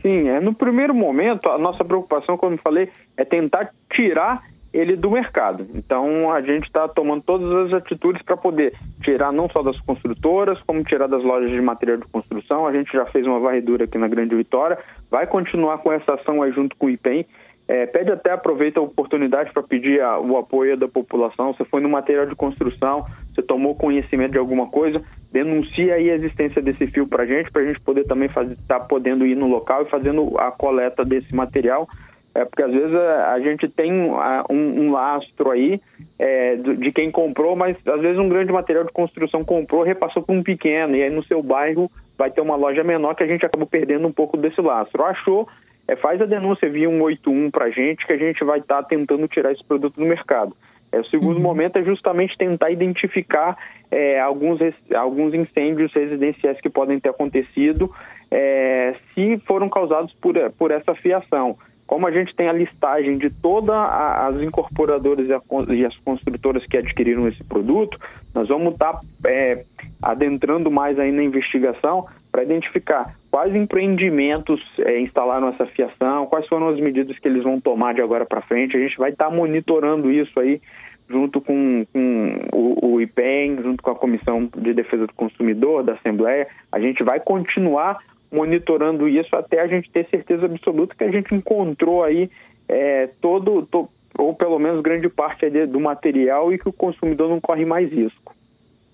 Sim, 0.00 0.28
é, 0.28 0.40
no 0.40 0.52
primeiro 0.52 0.94
momento, 0.94 1.48
a 1.48 1.58
nossa 1.58 1.84
preocupação, 1.84 2.36
como 2.36 2.54
eu 2.54 2.58
falei, 2.58 2.88
é 3.16 3.24
tentar 3.24 3.72
tirar 3.92 4.42
ele 4.72 4.96
do 4.96 5.10
mercado. 5.10 5.66
Então 5.74 6.32
a 6.32 6.40
gente 6.40 6.64
está 6.64 6.88
tomando 6.88 7.22
todas 7.22 7.66
as 7.66 7.74
atitudes 7.74 8.22
para 8.22 8.36
poder 8.36 8.74
tirar 9.02 9.32
não 9.32 9.48
só 9.50 9.62
das 9.62 9.78
construtoras, 9.80 10.58
como 10.62 10.82
tirar 10.82 11.06
das 11.06 11.22
lojas 11.22 11.50
de 11.50 11.60
material 11.60 11.98
de 11.98 12.06
construção. 12.06 12.66
A 12.66 12.72
gente 12.72 12.90
já 12.92 13.04
fez 13.06 13.26
uma 13.26 13.38
varredura 13.38 13.84
aqui 13.84 13.98
na 13.98 14.08
Grande 14.08 14.34
Vitória, 14.34 14.78
vai 15.10 15.26
continuar 15.26 15.78
com 15.78 15.92
essa 15.92 16.14
ação 16.14 16.42
aí 16.42 16.52
junto 16.52 16.76
com 16.76 16.86
o 16.86 16.90
IPEM. 16.90 17.26
É, 17.68 17.86
pede 17.86 18.10
até, 18.10 18.32
aproveita 18.32 18.80
a 18.80 18.82
oportunidade 18.82 19.52
para 19.52 19.62
pedir 19.62 20.00
a, 20.00 20.18
o 20.18 20.36
apoio 20.36 20.76
da 20.76 20.88
população. 20.88 21.54
Você 21.54 21.64
foi 21.64 21.80
no 21.80 21.88
material 21.88 22.26
de 22.26 22.34
construção, 22.34 23.04
você 23.32 23.40
tomou 23.40 23.76
conhecimento 23.76 24.32
de 24.32 24.38
alguma 24.38 24.66
coisa, 24.66 25.00
denuncia 25.30 25.94
aí 25.94 26.10
a 26.10 26.14
existência 26.14 26.60
desse 26.60 26.88
fio 26.88 27.06
para 27.06 27.22
a 27.22 27.26
gente, 27.26 27.52
para 27.52 27.62
a 27.62 27.64
gente 27.64 27.80
poder 27.80 28.04
também 28.04 28.28
estar 28.28 28.44
tá 28.66 28.80
podendo 28.80 29.24
ir 29.24 29.36
no 29.36 29.46
local 29.46 29.82
e 29.82 29.90
fazendo 29.90 30.36
a 30.38 30.50
coleta 30.50 31.04
desse 31.04 31.32
material 31.34 31.88
É 32.34 32.44
porque 32.44 32.62
às 32.62 32.72
vezes 32.72 32.94
a, 32.94 33.32
a 33.32 33.40
gente 33.40 33.68
tem 33.68 33.92
um, 33.92 34.16
um, 34.50 34.90
lastro 34.90 35.50
aí 35.50 35.80
é, 36.18 36.56
de, 36.56 36.76
de, 36.76 36.92
quem 36.92 37.10
comprou, 37.10 37.54
mas 37.54 37.76
às 37.86 38.00
vezes 38.00 38.18
um 38.18 38.28
grande 38.28 38.50
material 38.50 38.84
de 38.84 38.92
construção 38.92 39.44
comprou, 39.44 39.82
repassou 39.82 40.22
para 40.22 40.34
um 40.34 40.42
pequeno, 40.42 40.96
e 40.96 41.02
aí 41.02 41.10
no 41.10 41.22
seu 41.24 41.42
bairro 41.42 41.90
vai 42.16 42.30
ter 42.30 42.40
uma 42.40 42.56
loja 42.56 42.82
menor 42.82 43.14
que 43.14 43.22
a 43.22 43.26
gente 43.26 43.44
acaba 43.44 43.66
perdendo 43.66 44.06
um 44.06 44.12
pouco 44.12 44.38
desse 44.38 44.60
lastro. 44.62 45.04
Achou, 45.04 45.46
é, 45.86 45.94
faz 45.96 46.22
a 46.22 46.26
denúncia 46.26 46.70
via 46.70 46.88
181 46.88 47.50
para 47.50 47.66
a 47.66 47.70
gente, 47.70 48.06
que 48.06 48.12
a 48.12 48.18
gente 48.18 48.42
vai 48.44 48.60
estar 48.60 48.82
tá 48.82 48.88
tentando 48.88 49.28
tirar 49.28 49.52
esse 49.52 49.64
produto 49.64 49.96
do 49.96 50.06
mercado. 50.06 50.56
É, 50.90 51.00
o 51.00 51.04
segundo 51.06 51.36
uhum. 51.36 51.42
momento 51.42 51.78
é 51.78 51.82
justamente 51.82 52.36
tentar 52.36 52.70
identificar 52.70 53.56
é, 53.90 54.20
alguns, 54.20 54.60
alguns 54.94 55.34
incêndios 55.34 55.92
residenciais 55.92 56.60
que 56.60 56.68
podem 56.68 57.00
ter 57.00 57.08
acontecido 57.08 57.90
é, 58.30 58.94
se 59.14 59.38
foram 59.46 59.68
causados 59.68 60.12
por, 60.14 60.34
por 60.58 60.70
essa 60.70 60.94
fiação. 60.94 61.56
Como 61.92 62.06
a 62.06 62.10
gente 62.10 62.34
tem 62.34 62.48
a 62.48 62.54
listagem 62.54 63.18
de 63.18 63.28
todas 63.28 63.76
as 63.76 64.40
incorporadoras 64.40 65.28
e 65.28 65.84
as 65.84 65.94
construtoras 65.98 66.64
que 66.64 66.78
adquiriram 66.78 67.28
esse 67.28 67.44
produto, 67.44 67.98
nós 68.34 68.48
vamos 68.48 68.72
estar 68.72 68.92
tá, 68.92 69.00
é, 69.26 69.62
adentrando 70.00 70.70
mais 70.70 70.98
aí 70.98 71.12
na 71.12 71.22
investigação 71.22 72.06
para 72.30 72.44
identificar 72.44 73.14
quais 73.30 73.54
empreendimentos 73.54 74.58
é, 74.78 75.00
instalaram 75.02 75.48
essa 75.48 75.66
fiação, 75.66 76.24
quais 76.24 76.48
foram 76.48 76.70
as 76.70 76.80
medidas 76.80 77.18
que 77.18 77.28
eles 77.28 77.42
vão 77.42 77.60
tomar 77.60 77.92
de 77.92 78.00
agora 78.00 78.24
para 78.24 78.40
frente. 78.40 78.74
A 78.74 78.80
gente 78.80 78.96
vai 78.96 79.10
estar 79.10 79.26
tá 79.26 79.30
monitorando 79.30 80.10
isso 80.10 80.40
aí 80.40 80.62
junto 81.10 81.42
com, 81.42 81.84
com 81.92 82.40
o, 82.54 82.94
o, 82.94 83.00
IPEM, 83.02 83.62
junto 83.62 83.82
com 83.82 83.90
a 83.90 83.94
Comissão 83.94 84.48
de 84.56 84.72
Defesa 84.72 85.06
do 85.06 85.12
Consumidor 85.12 85.82
da 85.82 85.92
Assembleia. 85.92 86.48
A 86.72 86.80
gente 86.80 87.04
vai 87.04 87.20
continuar 87.20 87.98
monitorando 88.32 89.08
isso 89.08 89.36
até 89.36 89.60
a 89.60 89.66
gente 89.66 89.90
ter 89.90 90.08
certeza 90.08 90.46
absoluta 90.46 90.94
que 90.94 91.04
a 91.04 91.10
gente 91.10 91.34
encontrou 91.34 92.02
aí 92.02 92.30
é, 92.68 93.08
todo, 93.20 93.62
to, 93.66 93.88
ou 94.18 94.34
pelo 94.34 94.58
menos 94.58 94.82
grande 94.82 95.08
parte 95.08 95.48
do 95.66 95.78
material 95.78 96.52
e 96.52 96.58
que 96.58 96.68
o 96.68 96.72
consumidor 96.72 97.28
não 97.28 97.40
corre 97.40 97.64
mais 97.64 97.92
risco. 97.92 98.34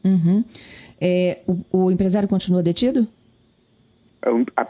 Uhum. 0.05 0.45
É, 1.01 1.41
o, 1.47 1.85
o, 1.85 1.91
empresário 1.91 2.29
continua 2.29 2.63
detido? 2.63 3.07
É, 4.23 4.67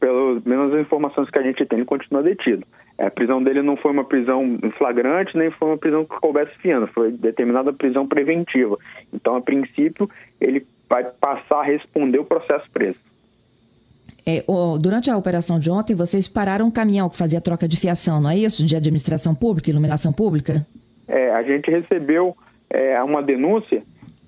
pelo 0.00 0.40
menos 0.44 0.72
as 0.72 0.80
informações 0.80 1.28
que 1.30 1.38
a 1.38 1.42
gente 1.42 1.64
tem, 1.66 1.78
ele 1.78 1.86
continua 1.86 2.22
detido. 2.22 2.66
É, 2.98 3.06
a 3.06 3.10
prisão 3.10 3.42
dele 3.42 3.60
não 3.62 3.76
foi 3.76 3.92
uma 3.92 4.04
prisão 4.04 4.58
flagrante, 4.78 5.36
nem 5.36 5.50
foi 5.50 5.68
uma 5.68 5.78
prisão 5.78 6.04
que 6.04 6.18
coubesse 6.18 6.52
fiando, 6.58 6.86
foi 6.88 7.12
determinada 7.12 7.72
prisão 7.72 8.06
preventiva. 8.06 8.78
Então, 9.12 9.36
a 9.36 9.42
princípio, 9.42 10.08
ele 10.40 10.66
vai 10.88 11.04
passar 11.04 11.60
a 11.60 11.64
responder 11.64 12.18
o 12.18 12.24
processo 12.24 12.70
preso. 12.70 13.00
É, 14.28 14.42
durante 14.80 15.08
a 15.08 15.16
operação 15.16 15.58
de 15.58 15.70
ontem, 15.70 15.94
vocês 15.94 16.26
pararam 16.26 16.66
um 16.66 16.70
caminhão 16.70 17.08
que 17.08 17.16
fazia 17.16 17.40
troca 17.40 17.68
de 17.68 17.78
fiação, 17.78 18.20
não 18.20 18.30
é 18.30 18.36
isso? 18.36 18.66
De 18.66 18.74
administração 18.74 19.34
pública, 19.34 19.70
iluminação 19.70 20.12
pública? 20.12 20.66
É, 21.06 21.30
a 21.30 21.42
gente 21.44 21.70
recebeu 21.70 22.36
é, 22.68 23.00
uma 23.04 23.22
denúncia 23.22 23.82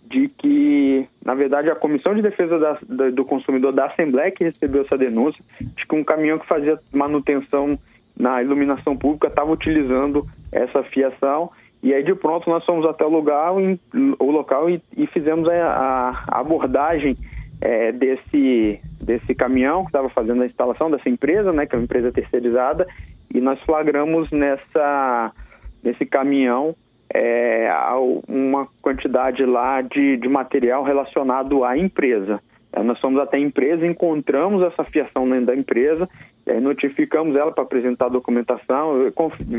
de 0.08 0.28
que, 0.28 1.06
na 1.24 1.34
verdade, 1.34 1.68
a 1.68 1.74
Comissão 1.74 2.14
de 2.14 2.22
Defesa 2.22 2.58
da, 2.58 2.78
da, 2.88 3.10
do 3.10 3.24
Consumidor 3.24 3.72
da 3.72 3.86
Assembleia 3.86 4.30
que 4.30 4.44
recebeu 4.44 4.82
essa 4.82 4.96
denúncia 4.96 5.42
de 5.60 5.86
que 5.86 5.94
um 5.94 6.04
caminhão 6.04 6.38
que 6.38 6.46
fazia 6.46 6.78
manutenção 6.92 7.78
na 8.16 8.42
iluminação 8.42 8.96
pública 8.96 9.26
estava 9.26 9.52
utilizando 9.52 10.26
essa 10.50 10.82
fiação 10.84 11.50
e 11.82 11.92
aí 11.92 12.02
de 12.02 12.14
pronto 12.14 12.48
nós 12.48 12.64
fomos 12.64 12.86
até 12.86 13.04
o 13.04 13.08
lugar, 13.08 13.52
o 13.52 14.30
local 14.30 14.68
e, 14.68 14.82
e 14.96 15.06
fizemos 15.08 15.48
a, 15.48 16.24
a 16.26 16.40
abordagem 16.40 17.14
é, 17.60 17.92
desse, 17.92 18.80
desse 19.08 19.34
caminhão 19.34 19.80
que 19.80 19.88
estava 19.88 20.10
fazendo 20.10 20.42
a 20.42 20.46
instalação 20.46 20.90
dessa 20.90 21.08
empresa, 21.08 21.50
né, 21.50 21.64
que 21.64 21.74
é 21.74 21.78
uma 21.78 21.84
empresa 21.84 22.12
terceirizada, 22.12 22.86
e 23.34 23.40
nós 23.40 23.58
flagramos 23.62 24.30
nessa, 24.30 25.32
nesse 25.82 26.04
caminhão 26.04 26.76
é, 27.12 27.70
uma 28.28 28.68
quantidade 28.82 29.46
lá 29.46 29.80
de, 29.80 30.18
de 30.18 30.28
material 30.28 30.84
relacionado 30.84 31.64
à 31.64 31.76
empresa. 31.78 32.38
É, 32.70 32.82
nós 32.82 33.00
fomos 33.00 33.18
até 33.18 33.38
a 33.38 33.40
empresa, 33.40 33.86
encontramos 33.86 34.62
essa 34.62 34.84
fiação 34.84 35.26
dentro 35.26 35.46
da 35.46 35.56
empresa, 35.56 36.06
notificamos 36.62 37.36
ela 37.36 37.52
para 37.52 37.64
apresentar 37.64 38.06
a 38.06 38.10
documentação, 38.10 39.10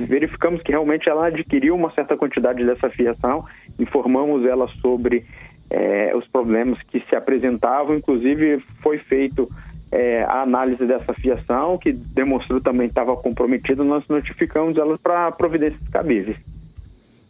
verificamos 0.07 0.62
que 0.63 0.71
realmente 0.71 1.07
ela 1.07 1.27
adquiriu 1.27 1.75
uma 1.75 1.91
certa 1.91 2.17
quantidade 2.17 2.65
dessa 2.65 2.89
fiação, 2.89 3.45
informamos 3.79 4.43
ela 4.45 4.67
sobre 4.81 5.23
é, 5.69 6.15
os 6.15 6.27
problemas 6.27 6.82
que 6.84 6.99
se 7.01 7.15
apresentavam, 7.15 7.95
inclusive 7.95 8.63
foi 8.82 8.97
feito 8.97 9.49
é, 9.91 10.23
a 10.23 10.41
análise 10.41 10.86
dessa 10.86 11.13
fiação, 11.13 11.77
que 11.77 11.91
demonstrou 11.91 12.62
também 12.62 12.88
que 12.88 12.91
estava 12.91 13.15
comprometida, 13.15 13.84
nós 13.84 14.03
notificamos 14.08 14.77
elas 14.77 14.99
para 14.99 15.32
providências 15.32 15.88
cabíveis. 15.89 16.38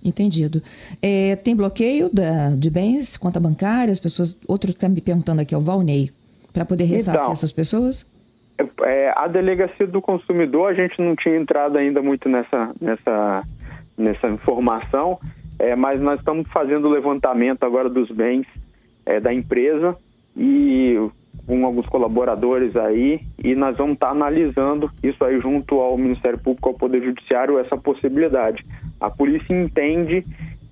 Entendido. 0.03 0.61
É, 1.01 1.35
tem 1.35 1.55
bloqueio 1.55 2.09
da, 2.13 2.51
de 2.55 2.69
bens, 2.69 3.17
conta 3.17 3.39
bancária, 3.39 3.91
as 3.91 3.99
pessoas. 3.99 4.39
Outro 4.47 4.71
está 4.71 4.87
me 4.87 5.01
perguntando 5.01 5.41
aqui, 5.41 5.53
é 5.53 5.57
o 5.57 5.61
Valnei, 5.61 6.09
para 6.53 6.63
poder 6.63 6.85
ressarcir 6.85 7.23
então, 7.23 7.33
essas 7.33 7.51
pessoas? 7.51 8.09
É, 8.83 9.13
a 9.15 9.27
delegacia 9.27 9.87
do 9.87 10.01
consumidor, 10.01 10.71
a 10.71 10.73
gente 10.73 11.01
não 11.01 11.15
tinha 11.15 11.35
entrado 11.37 11.77
ainda 11.77 12.01
muito 12.01 12.29
nessa, 12.29 12.71
nessa, 12.79 13.43
nessa 13.97 14.27
informação. 14.29 15.19
É, 15.59 15.75
mas 15.75 16.01
nós 16.01 16.19
estamos 16.19 16.47
fazendo 16.47 16.87
o 16.87 16.91
levantamento 16.91 17.63
agora 17.63 17.89
dos 17.89 18.09
bens 18.09 18.47
é, 19.05 19.19
da 19.19 19.33
empresa 19.33 19.95
e 20.35 20.95
com 21.45 21.65
alguns 21.65 21.85
colaboradores 21.87 22.75
aí 22.75 23.19
e 23.43 23.53
nós 23.55 23.75
vamos 23.75 23.95
estar 23.95 24.07
tá 24.07 24.11
analisando 24.11 24.89
isso 25.03 25.23
aí 25.23 25.39
junto 25.41 25.79
ao 25.79 25.97
Ministério 25.97 26.39
Público, 26.39 26.69
ao 26.69 26.75
Poder 26.75 27.03
Judiciário, 27.03 27.59
essa 27.59 27.77
possibilidade. 27.77 28.63
A 29.01 29.09
polícia 29.09 29.53
entende 29.53 30.23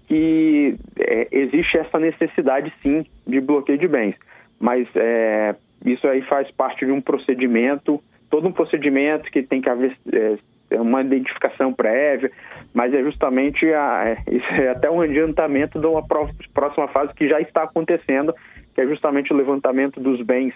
que 0.08 0.76
é, 0.98 1.28
existe 1.32 1.78
essa 1.78 2.00
necessidade 2.00 2.72
sim 2.82 3.06
de 3.26 3.42
bloqueio 3.42 3.78
de 3.78 3.88
bens, 3.88 4.16
mas 4.60 4.88
é, 4.96 5.56
isso 5.86 6.08
aí 6.08 6.22
faz 6.22 6.50
parte 6.52 6.86
de 6.86 6.92
um 6.92 7.02
procedimento, 7.02 8.02
todo 8.30 8.48
um 8.48 8.54
procedimento 8.54 9.30
que 9.30 9.44
tem 9.44 9.62
que 9.62 9.70
haver 9.70 9.98
é, 10.14 10.38
uma 10.72 11.02
identificação 11.02 11.74
prévia, 11.74 12.32
mas 12.74 12.94
é 12.94 13.02
justamente 13.02 13.66
a, 13.74 14.04
é, 14.06 14.18
é 14.62 14.70
até 14.70 14.90
um 14.90 15.02
adiantamento 15.02 15.80
de 15.80 15.88
uma 15.88 16.04
próxima 16.06 16.88
fase 16.90 17.14
que 17.14 17.28
já 17.28 17.40
está 17.40 17.64
acontecendo, 17.64 18.34
que 18.76 18.82
é 18.82 18.88
justamente 18.88 19.34
o 19.34 19.36
levantamento 19.36 20.00
dos 20.00 20.22
bens 20.22 20.54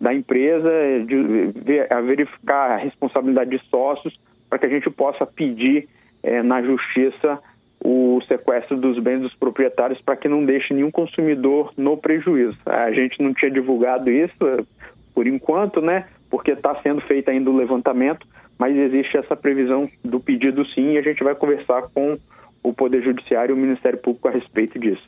da 0.00 0.12
empresa, 0.12 0.68
de 1.06 1.86
a 1.88 2.00
verificar 2.00 2.72
a 2.72 2.76
responsabilidade 2.76 3.50
de 3.50 3.64
sócios, 3.68 4.18
para 4.50 4.58
que 4.58 4.66
a 4.66 4.68
gente 4.68 4.90
possa 4.90 5.24
pedir 5.24 5.88
é, 6.22 6.42
na 6.42 6.60
justiça 6.62 7.38
o 7.84 8.20
sequestro 8.28 8.76
dos 8.76 8.98
bens 8.98 9.20
dos 9.20 9.34
proprietários 9.34 10.00
para 10.00 10.16
que 10.16 10.28
não 10.28 10.44
deixe 10.44 10.72
nenhum 10.72 10.90
consumidor 10.90 11.72
no 11.76 11.96
prejuízo. 11.96 12.56
A 12.64 12.92
gente 12.92 13.20
não 13.20 13.34
tinha 13.34 13.50
divulgado 13.50 14.10
isso 14.10 14.36
por 15.14 15.26
enquanto, 15.26 15.80
né? 15.80 16.06
Porque 16.30 16.52
está 16.52 16.74
sendo 16.82 17.00
feito 17.02 17.28
ainda 17.28 17.50
o 17.50 17.56
levantamento, 17.56 18.26
mas 18.62 18.76
existe 18.76 19.16
essa 19.16 19.34
previsão 19.34 19.90
do 20.04 20.20
pedido 20.20 20.64
sim 20.66 20.92
e 20.92 20.98
a 20.98 21.02
gente 21.02 21.24
vai 21.24 21.34
conversar 21.34 21.82
com 21.92 22.16
o 22.62 22.72
Poder 22.72 23.02
Judiciário 23.02 23.52
e 23.52 23.58
o 23.58 23.60
Ministério 23.60 23.98
Público 23.98 24.28
a 24.28 24.30
respeito 24.30 24.78
disso. 24.78 25.02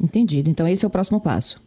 Entendido. 0.00 0.48
Então 0.48 0.68
esse 0.68 0.84
é 0.84 0.88
o 0.88 0.90
próximo 0.90 1.20
passo. 1.20 1.60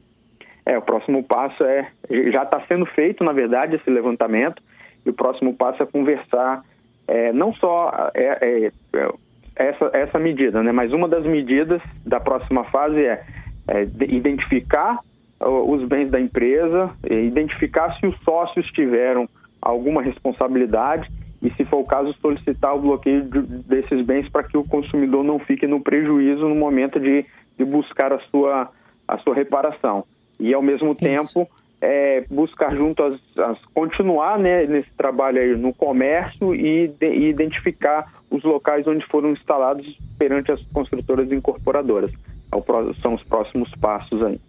É, 0.66 0.78
o 0.78 0.82
próximo 0.82 1.22
passo 1.22 1.62
é 1.66 1.92
já 2.32 2.44
está 2.44 2.66
sendo 2.70 2.86
feito, 2.86 3.22
na 3.22 3.34
verdade, 3.34 3.76
esse 3.76 3.90
levantamento 3.90 4.64
e 5.06 5.10
o 5.10 5.14
próximo 5.14 5.54
passo 5.54 5.84
é 5.84 5.86
conversar 5.86 6.64
é, 7.06 7.34
não 7.34 7.54
só 7.54 8.12
é, 8.14 8.38
é, 8.42 8.72
é 8.94 9.12
essa, 9.58 9.92
essa 9.92 10.20
medida, 10.20 10.64
né, 10.64 10.72
mas 10.72 10.94
uma 10.94 11.10
das 11.10 11.26
medidas 11.26 11.82
da 12.06 12.22
próxima 12.22 12.64
fase 12.72 13.04
é, 13.04 13.26
é 13.68 13.82
identificar 14.08 15.00
os 15.42 15.86
bens 15.86 16.10
da 16.10 16.20
empresa, 16.20 16.92
identificar 17.10 17.94
se 18.00 18.08
os 18.08 18.18
sócios 18.24 18.66
tiveram 18.72 19.28
alguma 19.70 20.02
responsabilidade 20.02 21.10
e, 21.42 21.50
se 21.52 21.64
for 21.66 21.78
o 21.78 21.86
caso, 21.86 22.14
solicitar 22.22 22.76
o 22.76 22.82
bloqueio 22.82 23.24
de, 23.24 23.42
desses 23.42 24.06
bens 24.06 24.28
para 24.30 24.44
que 24.44 24.58
o 24.58 24.64
consumidor 24.64 25.24
não 25.24 25.40
fique 25.40 25.66
no 25.66 25.82
prejuízo 25.82 26.48
no 26.48 26.56
momento 26.56 27.00
de, 27.00 27.26
de 27.58 27.66
buscar 27.66 28.12
a 28.12 28.20
sua, 28.30 28.70
a 29.08 29.18
sua 29.20 29.34
reparação. 29.34 30.04
E, 30.40 30.54
ao 30.54 30.62
mesmo 30.62 30.92
Isso. 30.92 30.96
tempo, 30.96 31.50
é, 31.82 32.26
buscar 32.30 32.76
junto 32.76 33.04
as, 33.04 33.20
as, 33.38 33.58
continuar 33.74 34.38
né, 34.38 34.66
nesse 34.66 34.92
trabalho 34.98 35.42
aí 35.42 35.56
no 35.56 35.74
comércio 35.74 36.54
e, 36.54 36.90
de, 36.90 37.08
e, 37.08 37.30
identificar 37.30 38.14
os 38.30 38.44
locais 38.44 38.86
onde 38.86 39.06
foram 39.06 39.32
instalados 39.32 39.98
perante 40.18 40.52
as 40.52 40.62
construtoras 40.64 41.32
incorporadoras. 41.32 42.12
É 42.52 43.02
são 43.02 43.14
os 43.14 43.24
próximos 43.24 43.70
passos 43.76 44.22
aí. 44.24 44.40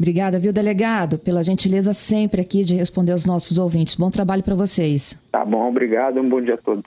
Obrigada, 0.00 0.38
viu, 0.38 0.50
delegado, 0.50 1.18
pela 1.18 1.44
gentileza 1.44 1.92
sempre 1.92 2.40
aqui 2.40 2.64
de 2.64 2.74
responder 2.74 3.12
aos 3.12 3.26
nossos 3.26 3.58
ouvintes. 3.58 3.96
Bom 3.96 4.10
trabalho 4.10 4.42
para 4.42 4.54
vocês. 4.54 5.22
Tá 5.30 5.44
bom, 5.44 5.68
obrigado. 5.68 6.18
Um 6.18 6.26
bom 6.26 6.40
dia 6.40 6.54
a 6.54 6.56
todos. 6.56 6.82